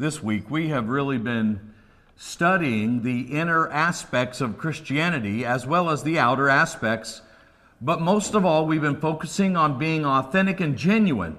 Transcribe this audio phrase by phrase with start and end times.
[0.00, 1.74] this week, we have really been
[2.16, 7.20] studying the inner aspects of Christianity as well as the outer aspects.
[7.82, 11.36] But most of all, we've been focusing on being authentic and genuine.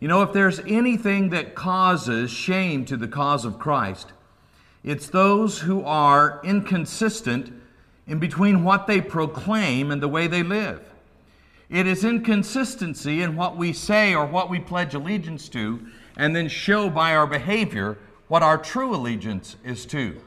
[0.00, 4.12] You know, if there's anything that causes shame to the cause of Christ,
[4.84, 7.50] it's those who are inconsistent
[8.06, 10.82] in between what they proclaim and the way they live.
[11.70, 15.86] It is inconsistency in what we say or what we pledge allegiance to
[16.18, 17.96] and then show by our behavior
[18.26, 20.20] what our true allegiance is to.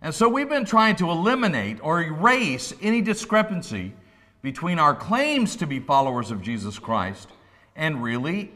[0.00, 3.94] And so we've been trying to eliminate or erase any discrepancy
[4.42, 7.28] between our claims to be followers of Jesus Christ
[7.74, 8.52] and really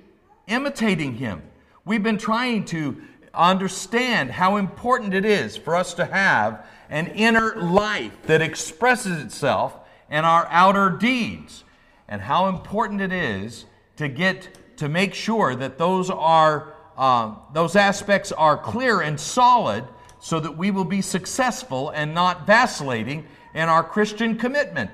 [0.47, 1.43] imitating Him.
[1.85, 3.03] We've been trying to
[3.35, 9.77] understand how important it is for us to have an inner life that expresses itself
[10.11, 11.65] in our outer deeds,
[12.07, 13.65] and how important it is
[13.97, 19.85] to get to make sure that those are uh, those aspects are clear and solid
[20.21, 24.91] so that we will be successful and not vacillating in our Christian commitment.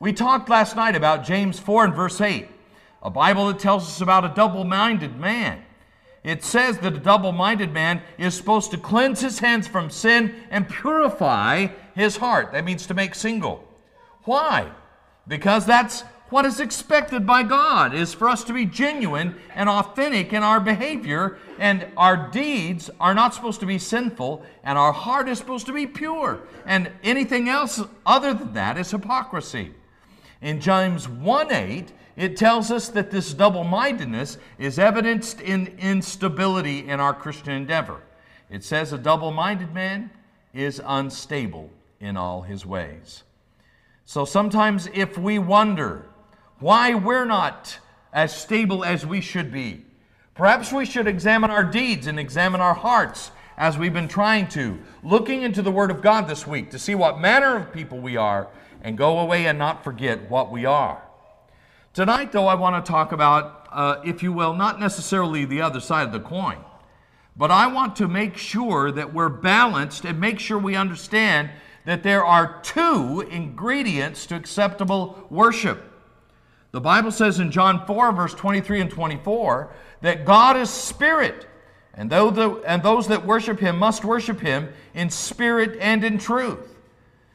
[0.00, 2.48] We talked last night about James 4 and verse 8,
[3.02, 5.62] a Bible that tells us about a double minded man.
[6.22, 10.34] It says that a double minded man is supposed to cleanse his hands from sin
[10.50, 12.52] and purify his heart.
[12.52, 13.68] That means to make single.
[14.24, 14.70] Why?
[15.28, 16.04] Because that's
[16.34, 20.58] what is expected by God is for us to be genuine and authentic in our
[20.58, 25.64] behavior, and our deeds are not supposed to be sinful, and our heart is supposed
[25.66, 26.40] to be pure.
[26.66, 29.74] And anything else other than that is hypocrisy.
[30.42, 36.80] In James 1 8, it tells us that this double mindedness is evidenced in instability
[36.88, 38.02] in our Christian endeavor.
[38.50, 40.10] It says a double minded man
[40.52, 43.22] is unstable in all his ways.
[44.04, 46.06] So sometimes if we wonder,
[46.58, 47.78] why we're not
[48.12, 49.84] as stable as we should be.
[50.34, 54.78] Perhaps we should examine our deeds and examine our hearts as we've been trying to,
[55.02, 58.16] looking into the Word of God this week to see what manner of people we
[58.16, 58.48] are
[58.82, 61.02] and go away and not forget what we are.
[61.92, 65.78] Tonight, though, I want to talk about, uh, if you will, not necessarily the other
[65.78, 66.58] side of the coin,
[67.36, 71.50] but I want to make sure that we're balanced and make sure we understand
[71.84, 75.93] that there are two ingredients to acceptable worship.
[76.74, 79.70] The Bible says in John 4, verse 23 and 24,
[80.00, 81.46] that God is spirit,
[81.94, 86.74] and, the, and those that worship him must worship him in spirit and in truth.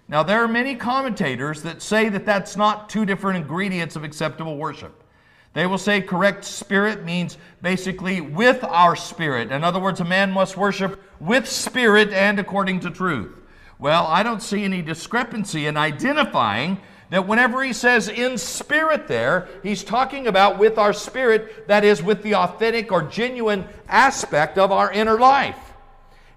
[0.09, 4.57] Now, there are many commentators that say that that's not two different ingredients of acceptable
[4.57, 5.05] worship.
[5.53, 9.53] They will say correct spirit means basically with our spirit.
[9.53, 13.37] In other words, a man must worship with spirit and according to truth.
[13.79, 19.47] Well, I don't see any discrepancy in identifying that whenever he says in spirit there,
[19.63, 24.71] he's talking about with our spirit, that is, with the authentic or genuine aspect of
[24.71, 25.73] our inner life.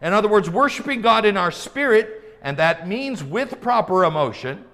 [0.01, 4.65] In other words, worshiping God in our spirit, and that means with proper emotion,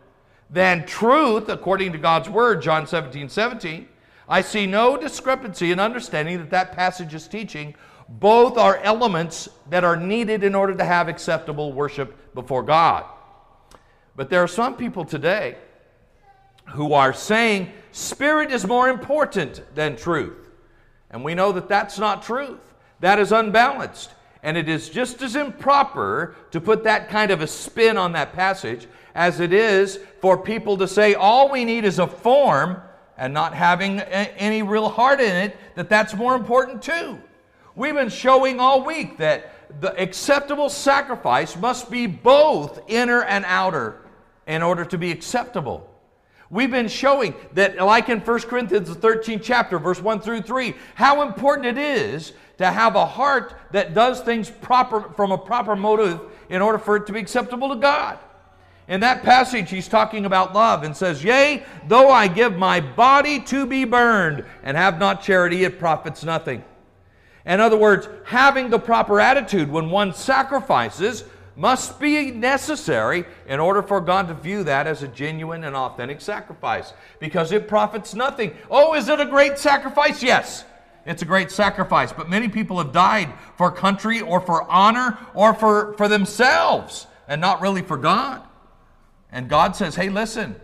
[0.50, 3.88] then truth, according to God's word, John 17 17,
[4.28, 7.74] I see no discrepancy in understanding that that passage is teaching
[8.08, 13.04] both are elements that are needed in order to have acceptable worship before God.
[14.16, 15.56] But there are some people today
[16.70, 20.48] who are saying spirit is more important than truth.
[21.10, 22.74] And we know that that's not truth.
[23.00, 24.10] That is unbalanced.
[24.42, 28.32] And it is just as improper to put that kind of a spin on that
[28.32, 32.80] passage as it is for people to say all we need is a form
[33.16, 37.18] and not having any real heart in it, that that's more important too.
[37.74, 44.00] We've been showing all week that the acceptable sacrifice must be both inner and outer
[44.46, 45.88] in order to be acceptable.
[46.50, 50.74] We've been showing that, like in 1 Corinthians, the 13th chapter, verse 1 through 3,
[50.94, 55.76] how important it is to have a heart that does things proper from a proper
[55.76, 58.18] motive in order for it to be acceptable to God.
[58.88, 63.38] In that passage, he's talking about love and says, Yea, though I give my body
[63.40, 66.64] to be burned and have not charity, it profits nothing.
[67.44, 71.24] In other words, having the proper attitude when one sacrifices
[71.58, 76.20] must be necessary in order for God to view that as a genuine and authentic
[76.20, 78.52] sacrifice because it profits nothing.
[78.70, 80.22] Oh, is it a great sacrifice?
[80.22, 80.64] Yes.
[81.04, 85.52] It's a great sacrifice, but many people have died for country or for honor or
[85.52, 88.42] for, for themselves and not really for God.
[89.32, 90.54] And God says, hey, listen,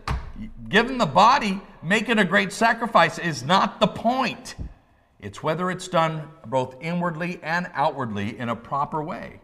[0.68, 4.54] giving the body, making a great sacrifice is not the point.
[5.18, 9.40] It's whether it's done both inwardly and outwardly in a proper way.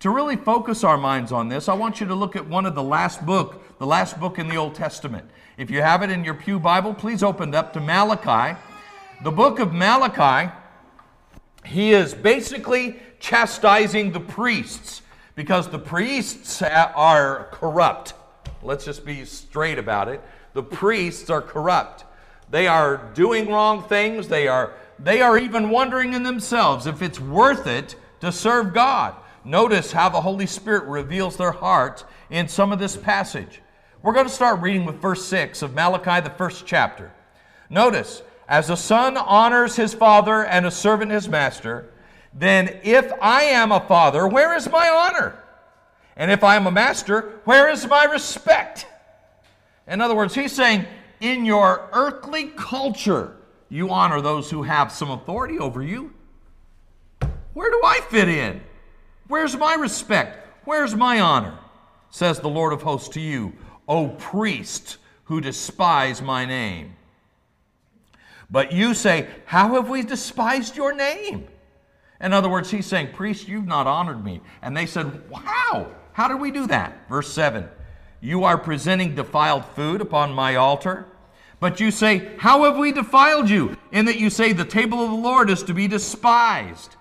[0.00, 2.74] To really focus our minds on this, I want you to look at one of
[2.74, 5.28] the last book, the last book in the Old Testament.
[5.56, 8.56] If you have it in your Pew Bible, please open it up to Malachi.
[9.24, 10.52] The book of Malachi
[11.64, 15.02] he is basically chastising the priests
[15.34, 18.14] because the priests are corrupt.
[18.62, 20.22] Let's just be straight about it.
[20.54, 22.04] The priests are corrupt.
[22.50, 24.28] They are doing wrong things.
[24.28, 29.14] They are, they are even wondering in themselves if it's worth it to serve God.
[29.44, 33.60] Notice how the Holy Spirit reveals their heart in some of this passage.
[34.02, 37.12] We're going to start reading with verse 6 of Malachi, the first chapter.
[37.70, 41.90] Notice, as a son honors his father and a servant his master,
[42.32, 45.38] then if I am a father, where is my honor?
[46.16, 48.86] And if I am a master, where is my respect?
[49.86, 50.84] In other words, he's saying,
[51.20, 53.36] in your earthly culture,
[53.68, 56.12] you honor those who have some authority over you.
[57.54, 58.60] Where do I fit in?
[59.28, 60.46] Where's my respect?
[60.64, 61.58] Where's my honor?
[62.10, 63.52] Says the Lord of hosts to you,
[63.86, 64.98] O priest
[65.28, 66.96] who despise my name.
[68.50, 71.46] But you say, How have we despised your name?
[72.20, 74.40] In other words, he's saying, Priest, you've not honored me.
[74.62, 75.88] And they said, How?
[76.12, 77.08] how did we do that?
[77.08, 77.68] Verse 7
[78.22, 81.06] You are presenting defiled food upon my altar.
[81.60, 83.76] But you say, How have we defiled you?
[83.92, 86.96] In that you say, The table of the Lord is to be despised.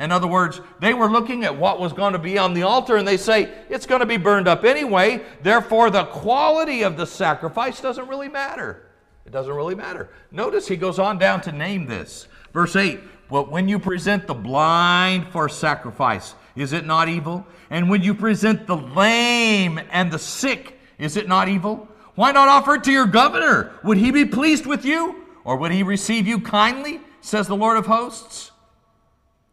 [0.00, 2.96] In other words, they were looking at what was going to be on the altar
[2.96, 5.20] and they say, It's going to be burned up anyway.
[5.42, 8.86] Therefore, the quality of the sacrifice doesn't really matter.
[9.26, 10.08] It doesn't really matter.
[10.32, 12.26] Notice he goes on down to name this.
[12.54, 12.98] Verse 8
[13.28, 17.46] But when you present the blind for sacrifice, is it not evil?
[17.68, 21.86] And when you present the lame and the sick, is it not evil?
[22.14, 23.72] Why not offer it to your governor?
[23.84, 25.26] Would he be pleased with you?
[25.44, 27.00] Or would he receive you kindly?
[27.20, 28.49] Says the Lord of hosts.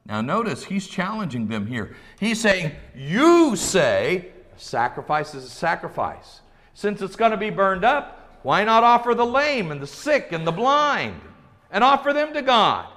[0.07, 1.95] Now, notice he's challenging them here.
[2.19, 6.41] He's saying, You say sacrifice is a sacrifice.
[6.73, 10.31] Since it's going to be burned up, why not offer the lame and the sick
[10.31, 11.19] and the blind
[11.71, 12.87] and offer them to God?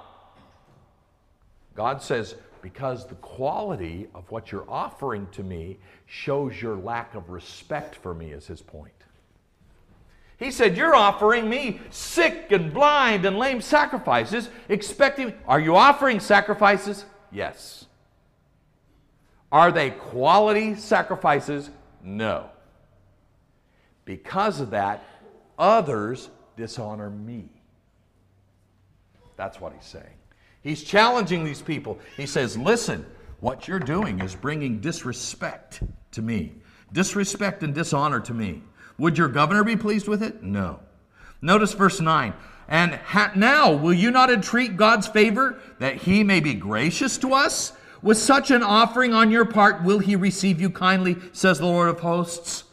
[1.75, 7.29] God says, because the quality of what you're offering to me shows your lack of
[7.29, 8.93] respect for me, is his point.
[10.41, 15.35] He said, You're offering me sick and blind and lame sacrifices, expecting.
[15.47, 17.05] Are you offering sacrifices?
[17.31, 17.85] Yes.
[19.51, 21.69] Are they quality sacrifices?
[22.03, 22.49] No.
[24.03, 25.03] Because of that,
[25.59, 27.47] others dishonor me.
[29.37, 30.17] That's what he's saying.
[30.63, 31.99] He's challenging these people.
[32.17, 33.05] He says, Listen,
[33.41, 35.83] what you're doing is bringing disrespect
[36.13, 36.53] to me,
[36.91, 38.63] disrespect and dishonor to me.
[39.01, 40.43] Would your governor be pleased with it?
[40.43, 40.79] No.
[41.41, 42.35] Notice verse 9.
[42.67, 47.33] And ha- now, will you not entreat God's favor that he may be gracious to
[47.33, 47.73] us?
[48.03, 51.89] With such an offering on your part, will he receive you kindly, says the Lord
[51.89, 52.65] of hosts?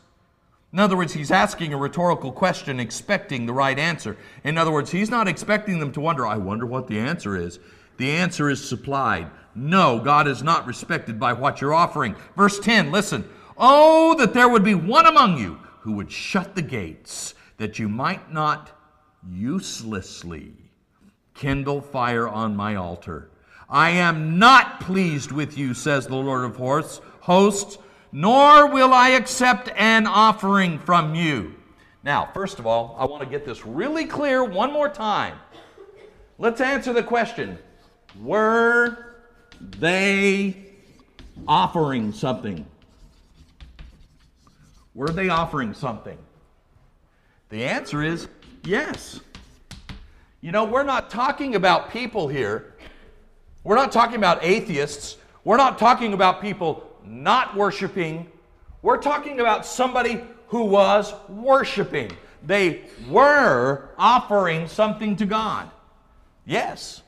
[0.70, 4.18] In other words, he's asking a rhetorical question, expecting the right answer.
[4.44, 7.58] In other words, he's not expecting them to wonder, I wonder what the answer is.
[7.96, 9.30] The answer is supplied.
[9.54, 12.16] No, God is not respected by what you're offering.
[12.36, 13.26] Verse 10, listen.
[13.56, 17.88] Oh, that there would be one among you who would shut the gates, that you
[17.88, 18.70] might not
[19.28, 20.52] uselessly
[21.34, 23.30] kindle fire on my altar.
[23.68, 27.78] I am not pleased with you, says the Lord of hosts, hosts,
[28.12, 31.54] nor will I accept an offering from you.
[32.02, 35.34] Now, first of all, I want to get this really clear one more time.
[36.38, 37.58] Let's answer the question
[38.22, 39.16] were
[39.60, 40.56] they
[41.46, 42.66] offering something?
[44.98, 46.18] Were they offering something?
[47.50, 48.26] The answer is
[48.64, 49.20] yes.
[50.40, 52.74] You know, we're not talking about people here.
[53.62, 55.16] We're not talking about atheists.
[55.44, 58.28] We're not talking about people not worshiping.
[58.82, 62.10] We're talking about somebody who was worshiping.
[62.44, 65.70] They were offering something to God.
[66.44, 67.02] Yes.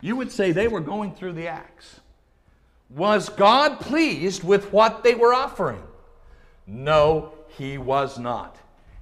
[0.00, 2.00] You would say they were going through the acts.
[2.90, 5.84] Was God pleased with what they were offering?
[6.66, 8.56] No, he was not.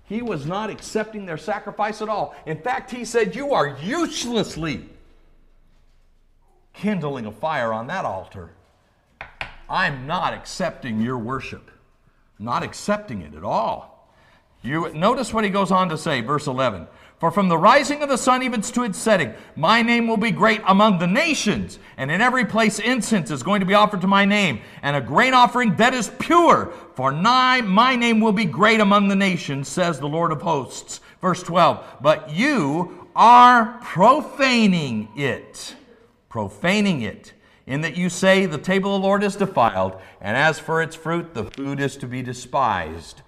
[0.04, 2.34] He was not accepting their sacrifice at all.
[2.46, 4.88] In fact, he said, You are uselessly
[6.74, 8.50] kindling a fire on that altar.
[9.68, 11.70] I'm not accepting your worship.
[12.38, 13.93] not accepting it at all.
[14.64, 16.86] You notice what he goes on to say, verse 11.
[17.18, 20.30] For from the rising of the sun even to its setting, my name will be
[20.30, 24.06] great among the nations, and in every place incense is going to be offered to
[24.06, 26.72] my name, and a grain offering that is pure.
[26.94, 31.00] For my name will be great among the nations, says the Lord of hosts.
[31.20, 35.76] Verse 12, but you are profaning it.
[36.28, 37.32] Profaning it,
[37.66, 40.96] in that you say, The table of the Lord is defiled, and as for its
[40.96, 43.22] fruit, the food is to be despised.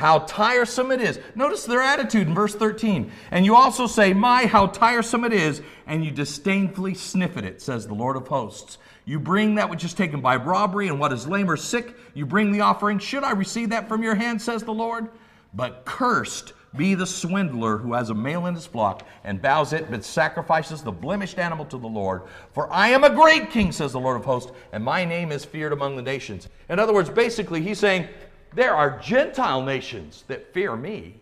[0.00, 1.20] How tiresome it is.
[1.34, 3.12] Notice their attitude in verse 13.
[3.30, 7.60] And you also say, My, how tiresome it is, and you disdainfully sniff at it,
[7.60, 8.78] says the Lord of hosts.
[9.04, 12.24] You bring that which is taken by robbery, and what is lame or sick, you
[12.24, 12.98] bring the offering.
[12.98, 15.10] Should I receive that from your hand, says the Lord?
[15.52, 19.90] But cursed be the swindler who has a male in his flock and bows it,
[19.90, 22.22] but sacrifices the blemished animal to the Lord.
[22.54, 25.44] For I am a great king, says the Lord of hosts, and my name is
[25.44, 26.48] feared among the nations.
[26.70, 28.08] In other words, basically, he's saying,
[28.52, 31.20] there are Gentile nations that fear me,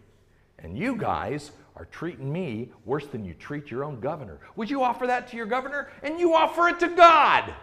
[0.58, 4.40] and you guys are treating me worse than you treat your own governor.
[4.56, 5.90] Would you offer that to your governor?
[6.02, 7.54] And you offer it to God.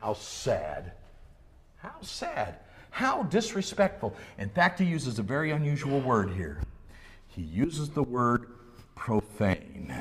[0.00, 0.92] How sad.
[1.76, 2.60] How sad.
[2.90, 4.16] How disrespectful.
[4.38, 6.62] In fact, he uses a very unusual word here.
[7.28, 8.46] He uses the word
[8.94, 9.94] profane.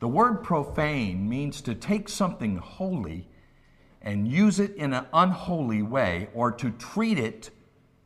[0.00, 3.26] The word profane means to take something holy
[4.02, 7.50] and use it in an unholy way or to treat it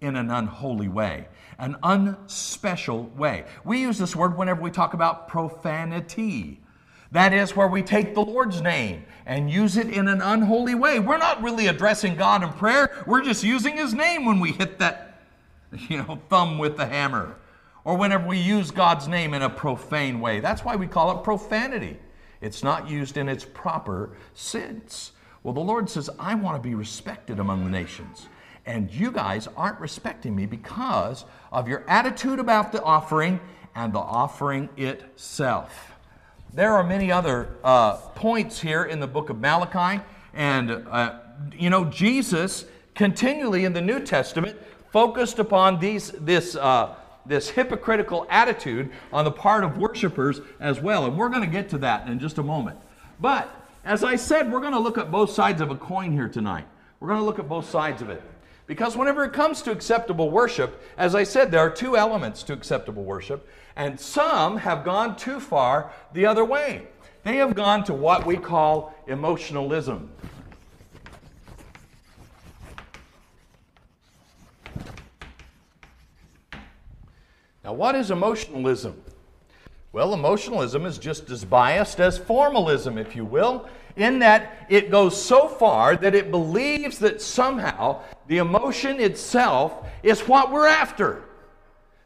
[0.00, 3.44] in an unholy way, an unspecial way.
[3.64, 6.60] We use this word whenever we talk about profanity.
[7.12, 10.98] That is where we take the Lord's name and use it in an unholy way.
[10.98, 13.04] We're not really addressing God in prayer.
[13.06, 15.22] We're just using his name when we hit that,
[15.88, 17.36] you know, thumb with the hammer
[17.84, 20.40] or whenever we use God's name in a profane way.
[20.40, 21.96] That's why we call it profanity.
[22.40, 25.12] It's not used in its proper sense.
[25.46, 28.26] Well, the Lord says, I want to be respected among the nations.
[28.66, 33.38] And you guys aren't respecting me because of your attitude about the offering
[33.72, 35.92] and the offering itself.
[36.52, 40.02] There are many other uh, points here in the book of Malachi.
[40.34, 41.20] And, uh,
[41.56, 42.64] you know, Jesus
[42.96, 44.58] continually in the New Testament
[44.90, 51.04] focused upon these, this, uh, this hypocritical attitude on the part of worshipers as well.
[51.04, 52.80] And we're going to get to that in just a moment.
[53.20, 53.48] But
[53.86, 56.66] as I said, we're going to look at both sides of a coin here tonight.
[56.98, 58.20] We're going to look at both sides of it.
[58.66, 62.52] Because whenever it comes to acceptable worship, as I said, there are two elements to
[62.52, 66.88] acceptable worship, and some have gone too far the other way.
[67.22, 70.10] They have gone to what we call emotionalism.
[77.62, 79.00] Now, what is emotionalism?
[79.96, 85.18] Well, emotionalism is just as biased as formalism, if you will, in that it goes
[85.18, 91.24] so far that it believes that somehow the emotion itself is what we're after.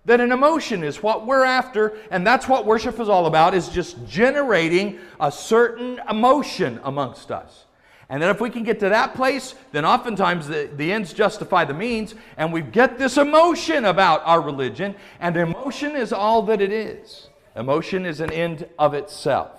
[0.04, 3.68] That an emotion is what we're after, and that's what worship is all about, is
[3.68, 7.64] just generating a certain emotion amongst us.
[8.09, 11.64] And then if we can get to that place, then oftentimes the, the ends justify
[11.64, 16.61] the means, and we get this emotion about our religion, and emotion is all that
[16.61, 17.30] it is.
[17.57, 19.50] Emotion is an end of itself.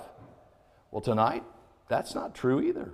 [0.91, 1.43] Well, tonight,
[1.87, 2.91] that's not true either.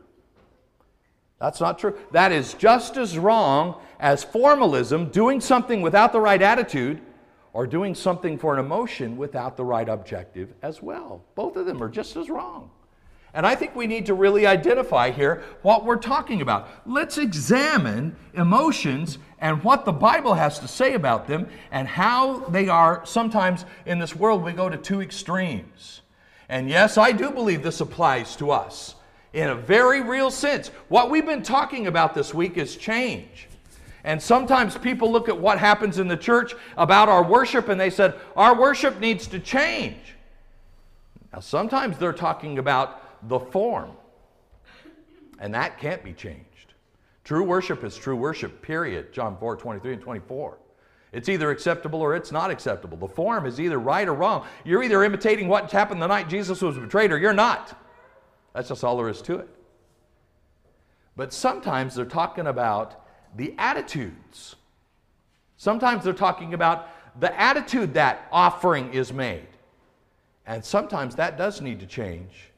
[1.39, 1.97] That's not true.
[2.11, 7.01] That is just as wrong as formalism, doing something without the right attitude,
[7.53, 11.23] or doing something for an emotion without the right objective as well.
[11.35, 12.69] Both of them are just as wrong.
[13.37, 16.69] And I think we need to really identify here what we're talking about.
[16.87, 22.67] Let's examine emotions and what the Bible has to say about them and how they
[22.67, 26.01] are sometimes in this world we go to two extremes.
[26.49, 28.95] And yes, I do believe this applies to us
[29.33, 30.69] in a very real sense.
[30.87, 33.49] What we've been talking about this week is change.
[34.03, 37.91] And sometimes people look at what happens in the church about our worship and they
[37.91, 40.15] said, our worship needs to change.
[41.31, 43.91] Now, sometimes they're talking about the form.
[45.39, 46.73] And that can't be changed.
[47.23, 49.13] True worship is true worship, period.
[49.13, 50.57] John 4 23 and 24.
[51.11, 52.97] It's either acceptable or it's not acceptable.
[52.97, 54.45] The form is either right or wrong.
[54.65, 57.79] You're either imitating what happened the night Jesus was betrayed or you're not.
[58.53, 59.49] That's just all there is to it.
[61.15, 63.03] But sometimes they're talking about
[63.35, 64.55] the attitudes.
[65.57, 69.47] Sometimes they're talking about the attitude that offering is made.
[70.45, 72.51] And sometimes that does need to change.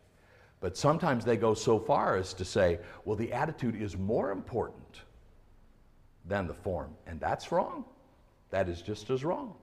[0.61, 5.01] But sometimes they go so far as to say, well, the attitude is more important
[6.25, 6.93] than the form.
[7.07, 7.85] And that's wrong.
[8.49, 9.53] That is just as wrong.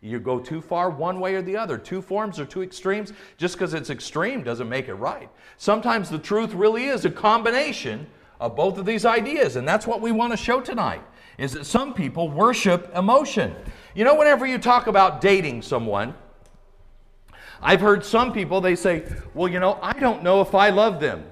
[0.00, 1.78] You go too far one way or the other.
[1.78, 3.12] Two forms or two extremes.
[3.36, 5.30] Just because it's extreme doesn't make it right.
[5.58, 8.06] Sometimes the truth really is a combination
[8.40, 9.54] of both of these ideas.
[9.56, 11.02] And that's what we want to show tonight
[11.38, 13.54] is that some people worship emotion.
[13.94, 16.14] You know, whenever you talk about dating someone,
[17.62, 19.04] I've heard some people, they say,
[19.34, 21.24] well, you know, I don't know if I love them.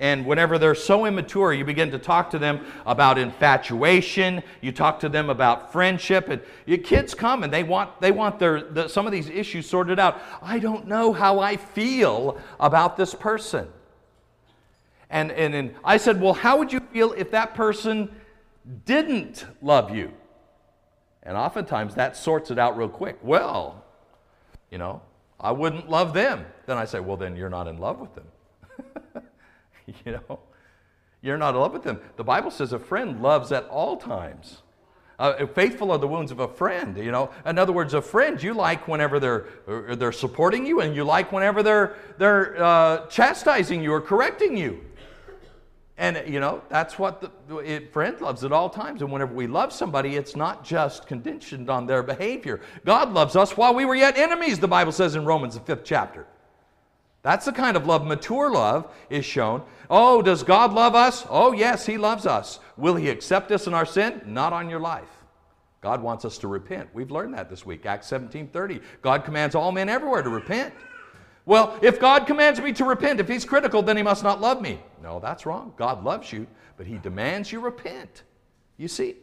[0.00, 4.44] And whenever they're so immature, you begin to talk to them about infatuation.
[4.60, 8.38] You talk to them about friendship, and your kids come and they want they want
[8.38, 10.20] their the, some of these issues sorted out.
[10.40, 13.66] I don't know how I feel about this person.
[15.10, 18.08] And, and and I said, well, how would you feel if that person
[18.84, 20.12] didn't love you.
[21.22, 23.18] And oftentimes that sorts it out real quick.
[23.22, 23.84] Well,
[24.70, 25.02] you know,
[25.40, 26.46] I wouldn't love them.
[26.66, 29.22] Then I say, well, then you're not in love with them.
[30.04, 30.40] you know,
[31.22, 32.00] you're not in love with them.
[32.16, 34.62] The Bible says a friend loves at all times.
[35.18, 36.96] Uh, faithful are the wounds of a friend.
[36.96, 40.80] You know, in other words, a friend you like whenever they're uh, they're supporting you,
[40.80, 44.84] and you like whenever they're they're uh, chastising you or correcting you.
[45.98, 49.02] And you know that's what the it, friend loves at all times.
[49.02, 52.60] And whenever we love somebody, it's not just conditioned on their behavior.
[52.84, 54.60] God loves us while we were yet enemies.
[54.60, 56.26] The Bible says in Romans the fifth chapter.
[57.22, 59.62] That's the kind of love, mature love is shown.
[59.90, 61.26] Oh, does God love us?
[61.28, 62.60] Oh, yes, He loves us.
[62.76, 64.22] Will He accept us in our sin?
[64.24, 65.08] Not on your life.
[65.80, 66.88] God wants us to repent.
[66.94, 67.86] We've learned that this week.
[67.86, 68.80] Acts 17 30.
[69.02, 70.72] God commands all men everywhere to repent.
[71.48, 74.60] Well, if God commands me to repent, if He's critical, then He must not love
[74.60, 74.80] me.
[75.02, 75.72] No, that's wrong.
[75.78, 78.22] God loves you, but He demands you repent.
[78.76, 79.16] You see?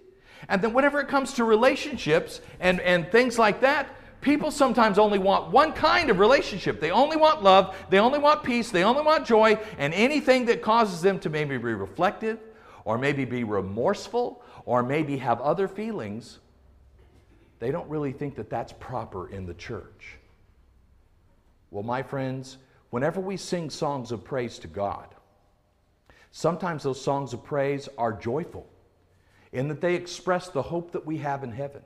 [0.50, 3.88] And then, whenever it comes to relationships and, and things like that,
[4.22, 6.80] People sometimes only want one kind of relationship.
[6.80, 10.64] They only want love, they only want peace, they only want joy, and anything that
[10.64, 12.40] causes them to maybe be reflective
[12.86, 16.40] or maybe be remorseful or maybe have other feelings,
[17.60, 20.18] they don't really think that that's proper in the church.
[21.76, 22.58] Well, my friends,
[22.90, 25.14] whenever we sing songs of praise to God,
[26.32, 28.66] sometimes those songs of praise are joyful
[29.52, 31.82] in that they express the hope that we have in heaven.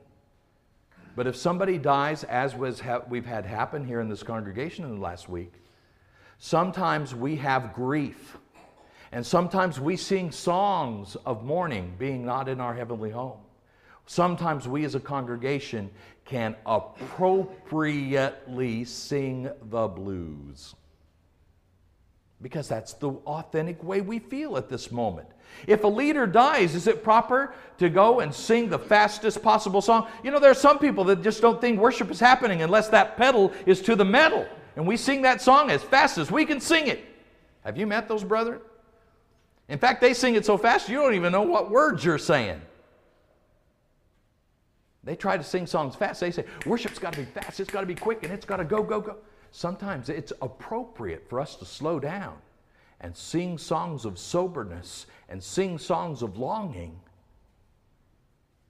[1.16, 4.94] But if somebody dies, as was ha- we've had happen here in this congregation in
[4.94, 5.54] the last week,
[6.38, 8.38] sometimes we have grief.
[9.12, 13.40] And sometimes we sing songs of mourning, being not in our heavenly home.
[14.10, 15.92] Sometimes we as a congregation
[16.26, 20.74] can appropriately sing the blues
[22.42, 25.28] because that's the authentic way we feel at this moment.
[25.68, 30.08] If a leader dies, is it proper to go and sing the fastest possible song?
[30.24, 33.16] You know, there are some people that just don't think worship is happening unless that
[33.16, 34.48] pedal is to the metal.
[34.76, 37.06] And we sing that song as fast as we can sing it.
[37.64, 38.60] Have you met those brethren?
[39.68, 42.60] In fact, they sing it so fast you don't even know what words you're saying.
[45.10, 46.20] They try to sing songs fast.
[46.20, 48.58] They say, worship's got to be fast, it's got to be quick, and it's got
[48.58, 49.16] to go, go, go
[49.50, 52.38] sometimes it's appropriate for us to slow down
[53.02, 57.00] and sing songs of soberness and sing songs of longing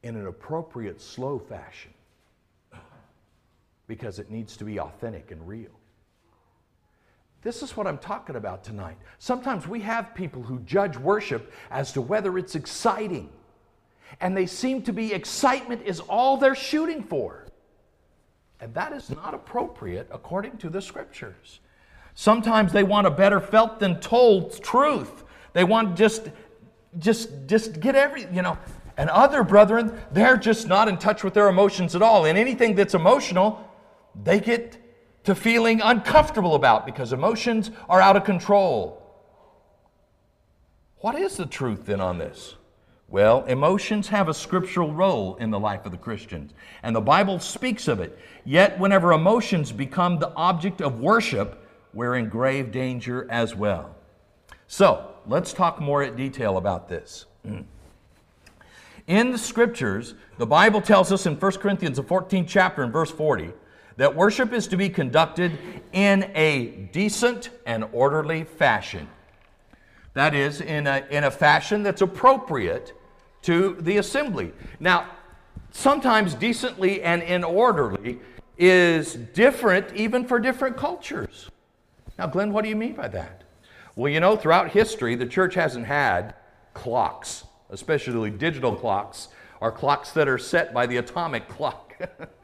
[0.01, 1.91] in an appropriate, slow fashion
[3.87, 5.77] because it needs to be authentic and real.
[7.41, 8.95] This is what I'm talking about tonight.
[9.17, 13.29] Sometimes we have people who judge worship as to whether it's exciting,
[14.19, 17.45] and they seem to be excitement is all they're shooting for.
[18.59, 21.59] And that is not appropriate according to the scriptures.
[22.13, 25.23] Sometimes they want a better felt than told truth.
[25.53, 26.29] They want just
[26.97, 28.57] just just get every, you know,
[28.97, 32.25] and other brethren, they're just not in touch with their emotions at all.
[32.25, 33.65] And anything that's emotional,
[34.21, 34.77] they get
[35.23, 39.01] to feeling uncomfortable about because emotions are out of control.
[40.97, 42.55] What is the truth then on this?
[43.11, 47.39] Well, emotions have a scriptural role in the life of the Christians, and the Bible
[47.39, 48.17] speaks of it.
[48.45, 53.95] Yet, whenever emotions become the object of worship, we're in grave danger as well.
[54.67, 57.25] So, let's talk more in detail about this.
[59.07, 63.09] In the scriptures, the Bible tells us in 1 Corinthians, the 14th chapter, and verse
[63.09, 63.51] 40,
[63.97, 65.57] that worship is to be conducted
[65.93, 69.09] in a decent and orderly fashion.
[70.13, 72.93] That is, in a, in a fashion that's appropriate
[73.43, 74.51] to the assembly.
[74.79, 75.09] Now,
[75.71, 78.19] sometimes decently and in orderly
[78.57, 81.49] is different even for different cultures.
[82.17, 83.43] Now, Glen, what do you mean by that?
[83.95, 86.35] Well, you know, throughout history, the church hasn't had
[86.73, 89.29] clocks, especially digital clocks,
[89.61, 91.95] or clocks that are set by the atomic clock.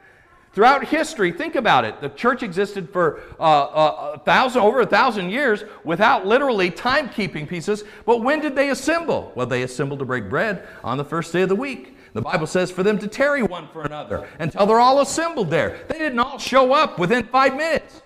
[0.55, 1.99] Throughout history, think about it.
[1.99, 7.45] The church existed for uh, uh, a thousand, over a thousand years without literally timekeeping
[7.45, 7.83] pieces.
[8.05, 9.33] But when did they assemble?
[9.35, 11.97] Well, they assembled to break bread on the first day of the week.
[12.13, 15.77] The Bible says for them to tarry one for another until they're all assembled there.
[15.89, 18.01] They didn't all show up within five minutes.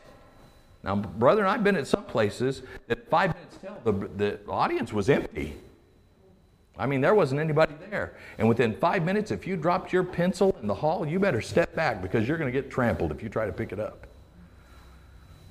[0.83, 4.91] Now, brother, and I've been at some places that five minutes till the, the audience
[4.91, 5.55] was empty.
[6.79, 8.15] I mean, there wasn't anybody there.
[8.37, 11.75] And within five minutes, if you dropped your pencil in the hall, you better step
[11.75, 14.07] back because you're going to get trampled if you try to pick it up.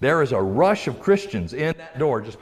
[0.00, 2.38] There is a rush of Christians in that door, just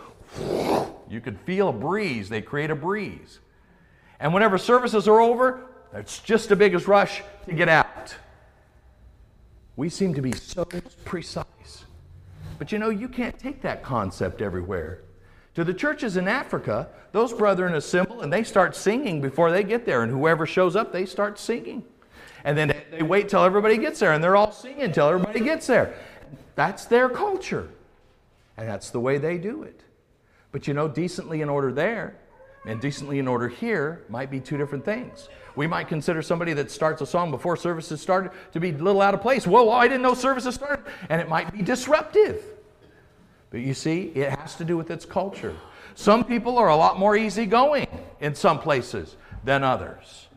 [1.09, 2.29] you could feel a breeze.
[2.29, 3.41] They create a breeze.
[4.21, 8.15] And whenever services are over, it's just the biggest rush to get out.
[9.77, 10.65] We seem to be so
[11.05, 11.85] precise.
[12.59, 15.03] But you know, you can't take that concept everywhere.
[15.57, 19.87] To the churches in Africa, those brethren assemble and they start singing before they get
[19.87, 21.83] there, and whoever shows up, they start singing.
[22.45, 25.67] And then they wait till everybody gets there, and they're all singing until everybody gets
[25.67, 25.95] there.
[26.57, 27.71] That's their culture,
[28.59, 29.81] and that's the way they do it.
[30.53, 32.19] But you know, decently in order there
[32.67, 35.31] and decently in order here might be two different things.
[35.55, 39.01] We might consider somebody that starts a song before services started to be a little
[39.01, 39.47] out of place.
[39.47, 40.85] Whoa, I didn't know services started.
[41.09, 42.45] And it might be disruptive.
[43.57, 45.55] You see, it has to do with its culture.
[45.95, 47.87] Some people are a lot more easygoing
[48.21, 50.29] in some places than others.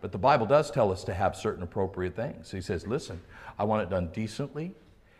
[0.00, 2.50] But the Bible does tell us to have certain appropriate things.
[2.50, 3.20] He says, listen,
[3.58, 4.72] I want it done decently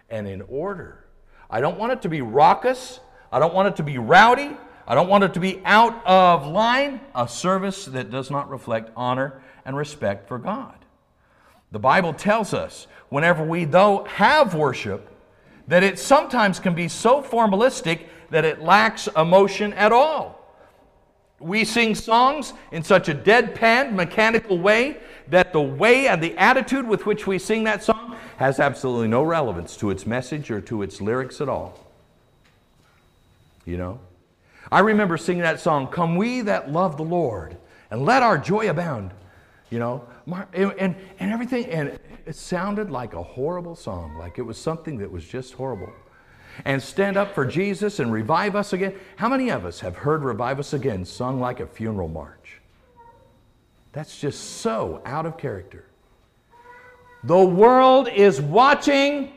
[0.08, 1.04] and in order.
[1.50, 3.00] I don't want it to be raucous.
[3.30, 4.56] I don't want it to be rowdy.
[4.86, 8.90] I don't want it to be out of line, a service that does not reflect
[8.96, 10.74] honor and respect for God.
[11.70, 15.09] The Bible tells us whenever we, though, have worship,
[15.70, 20.36] that it sometimes can be so formalistic that it lacks emotion at all.
[21.38, 24.96] We sing songs in such a deadpan, mechanical way
[25.28, 29.22] that the way and the attitude with which we sing that song has absolutely no
[29.22, 31.78] relevance to its message or to its lyrics at all.
[33.64, 34.00] You know?
[34.72, 37.56] I remember singing that song, Come We That Love the Lord,
[37.92, 39.12] and Let Our Joy Abound.
[39.70, 40.04] You know,
[40.52, 41.96] and, and, and everything, and
[42.30, 45.92] it sounded like a horrible song, like it was something that was just horrible.
[46.64, 48.94] And stand up for Jesus and revive us again.
[49.16, 52.60] How many of us have heard Revive Us Again sung like a funeral march?
[53.90, 55.86] That's just so out of character.
[57.24, 59.32] The world is watching.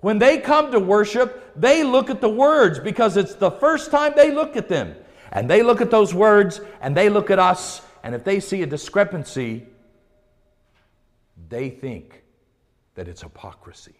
[0.00, 4.14] When they come to worship, they look at the words because it's the first time
[4.16, 4.94] they look at them.
[5.30, 8.62] And they look at those words and they look at us, and if they see
[8.62, 9.66] a discrepancy,
[11.48, 12.22] they think
[12.94, 13.94] that it's hypocrisy.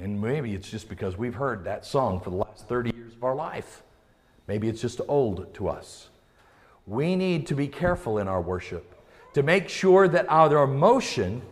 [0.00, 3.22] And maybe it's just because we've heard that song for the last 30 years of
[3.22, 3.82] our life.
[4.48, 6.08] Maybe it's just old to us.
[6.86, 8.94] We need to be careful in our worship
[9.34, 11.42] to make sure that our emotion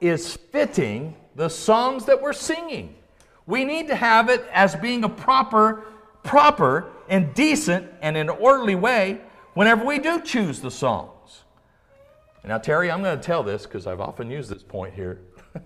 [0.00, 2.94] is fitting the songs that we're singing.
[3.46, 5.84] We need to have it as being a proper,
[6.22, 9.20] proper and decent and an orderly way
[9.54, 10.70] whenever we do choose the
[12.44, 15.20] now, Terry, I'm going to tell this because I've often used this point here.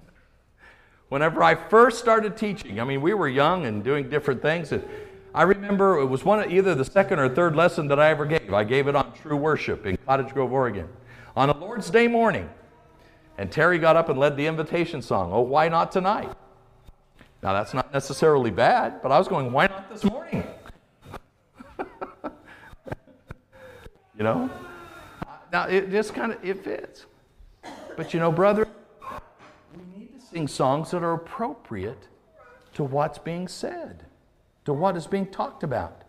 [1.08, 4.72] whenever I first started teaching, I mean, we were young and doing different things.
[4.72, 4.84] And
[5.34, 8.26] I remember it was one of either the second or third lesson that I ever
[8.26, 8.52] gave.
[8.52, 10.88] I gave it on true worship in Cottage Grove, Oregon.
[11.36, 12.48] On a Lord's Day morning,
[13.38, 16.32] and Terry got up and led the invitation song, Oh, Why Not Tonight?
[17.42, 20.44] Now, that's not necessarily bad, but I was going, Why not this morning?
[24.16, 24.50] you know?
[25.54, 27.06] Now, it just kind of, it fits.
[27.96, 28.66] But you know, brother,
[29.72, 32.08] we need to sing songs that are appropriate
[32.72, 34.04] to what's being said
[34.64, 36.02] to what is being talked about.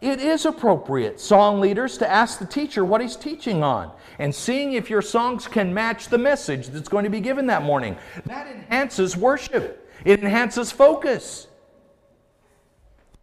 [0.00, 4.72] It is appropriate, song leaders, to ask the teacher what he's teaching on and seeing
[4.72, 7.96] if your songs can match the message that's going to be given that morning.
[8.26, 11.46] That enhances worship, it enhances focus.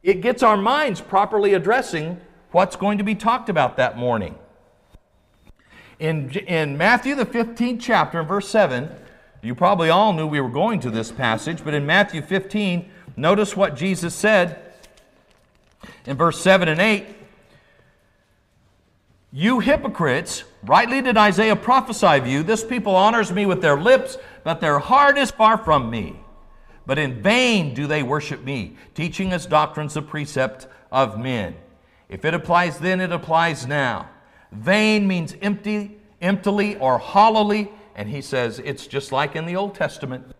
[0.01, 4.35] It gets our minds properly addressing what's going to be talked about that morning.
[6.01, 8.89] In, in Matthew, the 15th chapter, in verse 7,
[9.41, 13.55] you probably all knew we were going to this passage, but in Matthew 15, Notice
[13.55, 14.59] what Jesus said
[16.05, 17.05] in verse 7 and 8.
[19.33, 24.17] You hypocrites, rightly did Isaiah prophesy of you, this people honors me with their lips,
[24.43, 26.19] but their heart is far from me.
[26.85, 31.55] But in vain do they worship me, teaching as doctrines the precept of men.
[32.09, 34.09] If it applies then, it applies now.
[34.51, 39.75] Vain means empty, emptily or hollowly, and he says it's just like in the Old
[39.75, 40.35] Testament.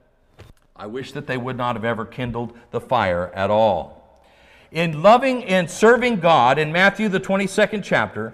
[0.76, 4.24] I wish that they would not have ever kindled the fire at all.
[4.72, 8.34] In loving and serving God, in Matthew, the 22nd chapter,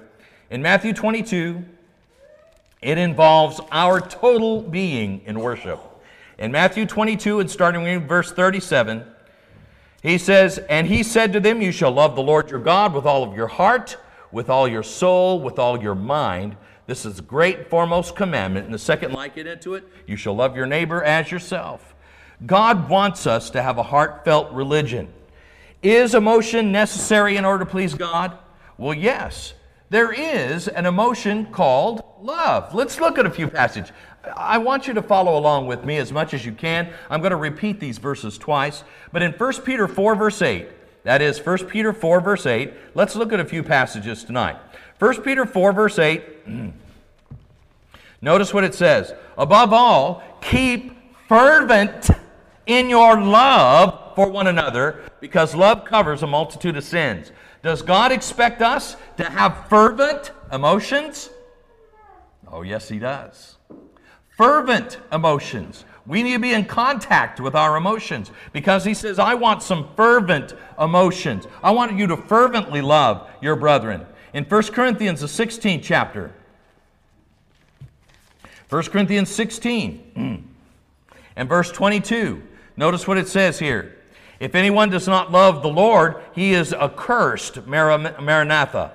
[0.49, 1.65] in Matthew 22,
[2.81, 5.79] it involves our total being in worship.
[6.37, 9.03] In Matthew 22, and starting in verse 37,
[10.03, 13.05] he says, And he said to them, You shall love the Lord your God with
[13.05, 13.97] all of your heart,
[14.31, 16.57] with all your soul, with all your mind.
[16.85, 18.65] This is great foremost commandment.
[18.65, 21.95] And the second like it into it, you shall love your neighbor as yourself.
[22.45, 25.11] God wants us to have a heartfelt religion.
[25.83, 28.37] Is emotion necessary in order to please God?
[28.77, 29.53] Well, yes.
[29.89, 32.73] There is an emotion called love.
[32.75, 33.91] Let's look at a few passages.
[34.35, 36.91] I want you to follow along with me as much as you can.
[37.09, 38.83] I'm going to repeat these verses twice.
[39.13, 40.67] But in 1 Peter 4, verse 8,
[41.07, 44.57] that is 1 Peter 4, verse 8, let's look at a few passages tonight.
[44.99, 46.21] 1 Peter 4, verse 8,
[48.21, 49.13] notice what it says.
[49.37, 50.91] Above all, keep
[51.29, 52.09] fervent
[52.65, 57.31] in your love for one another, because love covers a multitude of sins.
[57.63, 61.29] Does God expect us to have fervent emotions?
[62.51, 63.55] Oh, yes, He does.
[64.35, 65.85] Fervent emotions.
[66.07, 69.89] We need to be in contact with our emotions because He says, I want some
[69.95, 71.47] fervent emotions.
[71.61, 74.05] I want you to fervently love your brethren.
[74.33, 76.31] In 1 Corinthians, the 16th chapter,
[78.69, 80.47] 1 Corinthians 16
[81.35, 82.41] and verse 22,
[82.75, 83.97] notice what it says here.
[84.39, 87.65] If anyone does not love the Lord, he is accursed.
[87.65, 88.91] Maranatha.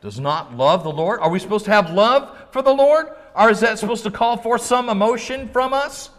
[0.00, 1.20] Does not love the Lord?
[1.20, 3.08] Are we supposed to have love for the Lord?
[3.34, 6.10] Or is that supposed to call for some emotion from us?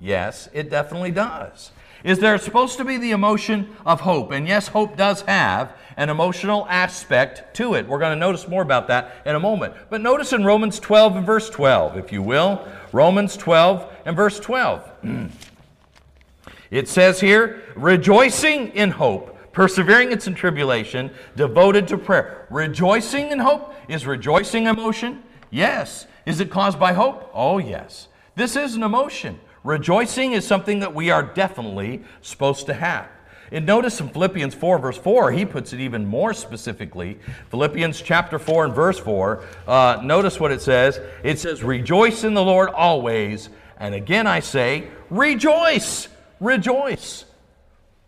[0.00, 1.72] Yes, it definitely does.
[2.02, 4.30] Is there supposed to be the emotion of hope?
[4.32, 7.86] And yes, hope does have an emotional aspect to it.
[7.86, 9.74] We're going to notice more about that in a moment.
[9.90, 12.66] But notice in Romans 12 and verse 12, if you will.
[12.92, 14.90] Romans 12 and verse 12.
[16.70, 22.46] it says here, rejoicing in hope, persevering in tribulation, devoted to prayer.
[22.48, 25.22] Rejoicing in hope is rejoicing emotion?
[25.50, 26.06] Yes.
[26.24, 27.30] Is it caused by hope?
[27.34, 28.08] Oh, yes.
[28.36, 29.38] This is an emotion.
[29.62, 33.08] Rejoicing is something that we are definitely supposed to have.
[33.52, 37.18] And notice in Philippians 4, verse 4, he puts it even more specifically.
[37.50, 41.00] Philippians chapter 4 and verse 4, uh, notice what it says.
[41.24, 43.48] It says, Rejoice in the Lord always.
[43.78, 46.08] And again I say, Rejoice!
[46.38, 47.24] Rejoice!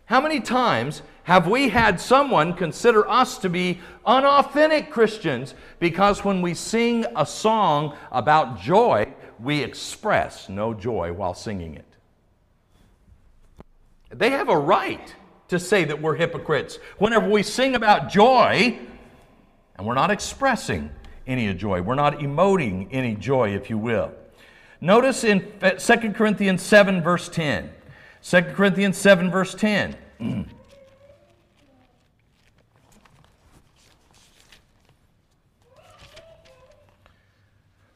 [0.05, 6.41] How many times have we had someone consider us to be unauthentic Christians because when
[6.41, 9.13] we sing a song about joy,
[9.43, 11.85] we express no joy while singing it?
[14.09, 15.13] They have a right
[15.49, 18.79] to say that we're hypocrites whenever we sing about joy
[19.75, 20.91] and we're not expressing
[21.27, 21.81] any joy.
[21.81, 24.11] We're not emoting any joy, if you will.
[24.81, 27.69] Notice in 2 Corinthians 7, verse 10.
[28.21, 29.95] 2 Corinthians 7, verse 10.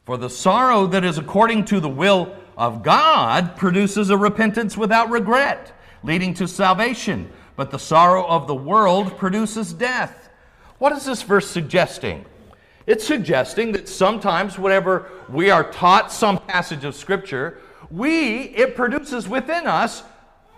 [0.08, 5.10] For the sorrow that is according to the will of God produces a repentance without
[5.10, 10.30] regret, leading to salvation but the sorrow of the world produces death.
[10.78, 12.24] What is this verse suggesting?
[12.86, 17.58] It's suggesting that sometimes, whenever we are taught some passage of Scripture,
[17.90, 20.04] we, it produces within us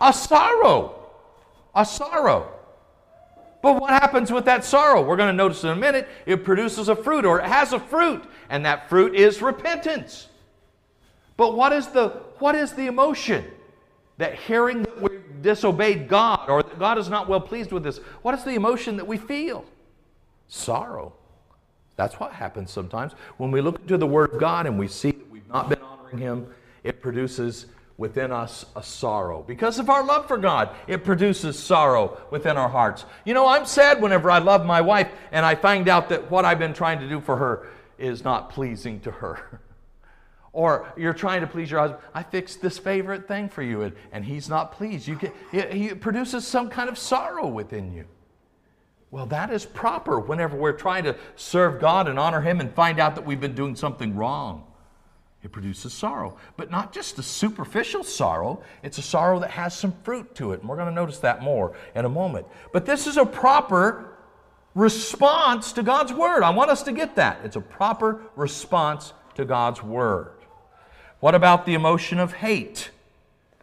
[0.00, 1.10] a sorrow.
[1.74, 2.52] A sorrow.
[3.62, 5.02] But what happens with that sorrow?
[5.02, 6.08] We're going to notice in a minute.
[6.24, 10.28] It produces a fruit, or it has a fruit, and that fruit is repentance.
[11.36, 13.44] But what is the, what is the emotion?
[14.18, 17.98] That hearing that we disobeyed God or that God is not well pleased with this,
[18.22, 19.64] what is the emotion that we feel?
[20.48, 21.14] Sorrow.
[21.96, 23.12] That's what happens sometimes.
[23.36, 25.80] When we look into the Word of God and we see that we've not been
[25.82, 26.46] honoring Him,
[26.82, 27.66] it produces
[28.00, 29.44] within us a sorrow.
[29.46, 33.04] Because of our love for God, it produces sorrow within our hearts.
[33.26, 36.46] You know, I'm sad whenever I love my wife and I find out that what
[36.46, 39.60] I've been trying to do for her is not pleasing to her.
[40.52, 42.02] Or you're trying to please your husband.
[42.12, 45.06] I fixed this favorite thing for you, and, and he's not pleased.
[45.06, 48.04] You get, he produces some kind of sorrow within you.
[49.12, 52.98] Well, that is proper whenever we're trying to serve God and honor Him and find
[52.98, 54.64] out that we've been doing something wrong.
[55.42, 58.62] It produces sorrow, but not just a superficial sorrow.
[58.82, 60.60] It's a sorrow that has some fruit to it.
[60.60, 62.46] And we're going to notice that more in a moment.
[62.72, 64.10] But this is a proper
[64.74, 66.42] response to God's Word.
[66.42, 67.40] I want us to get that.
[67.42, 70.32] It's a proper response to God's Word.
[71.20, 72.90] What about the emotion of hate?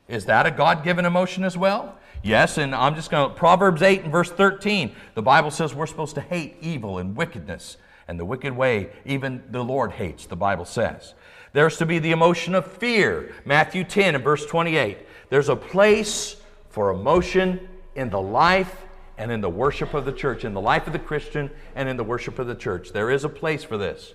[0.08, 1.98] Is that a God given emotion as well?
[2.24, 5.86] Yes, and I'm just going to, Proverbs 8 and verse 13, the Bible says we're
[5.86, 10.36] supposed to hate evil and wickedness, and the wicked way even the Lord hates, the
[10.36, 11.14] Bible says.
[11.58, 15.00] There's to be the emotion of fear, Matthew 10 and verse 28.
[15.32, 16.36] There's a place
[16.70, 18.86] for emotion in the life
[19.18, 21.98] and in the worship of the church, in the life of the Christian and in
[21.98, 22.92] the worship of the church.
[22.92, 24.14] There is a place for this.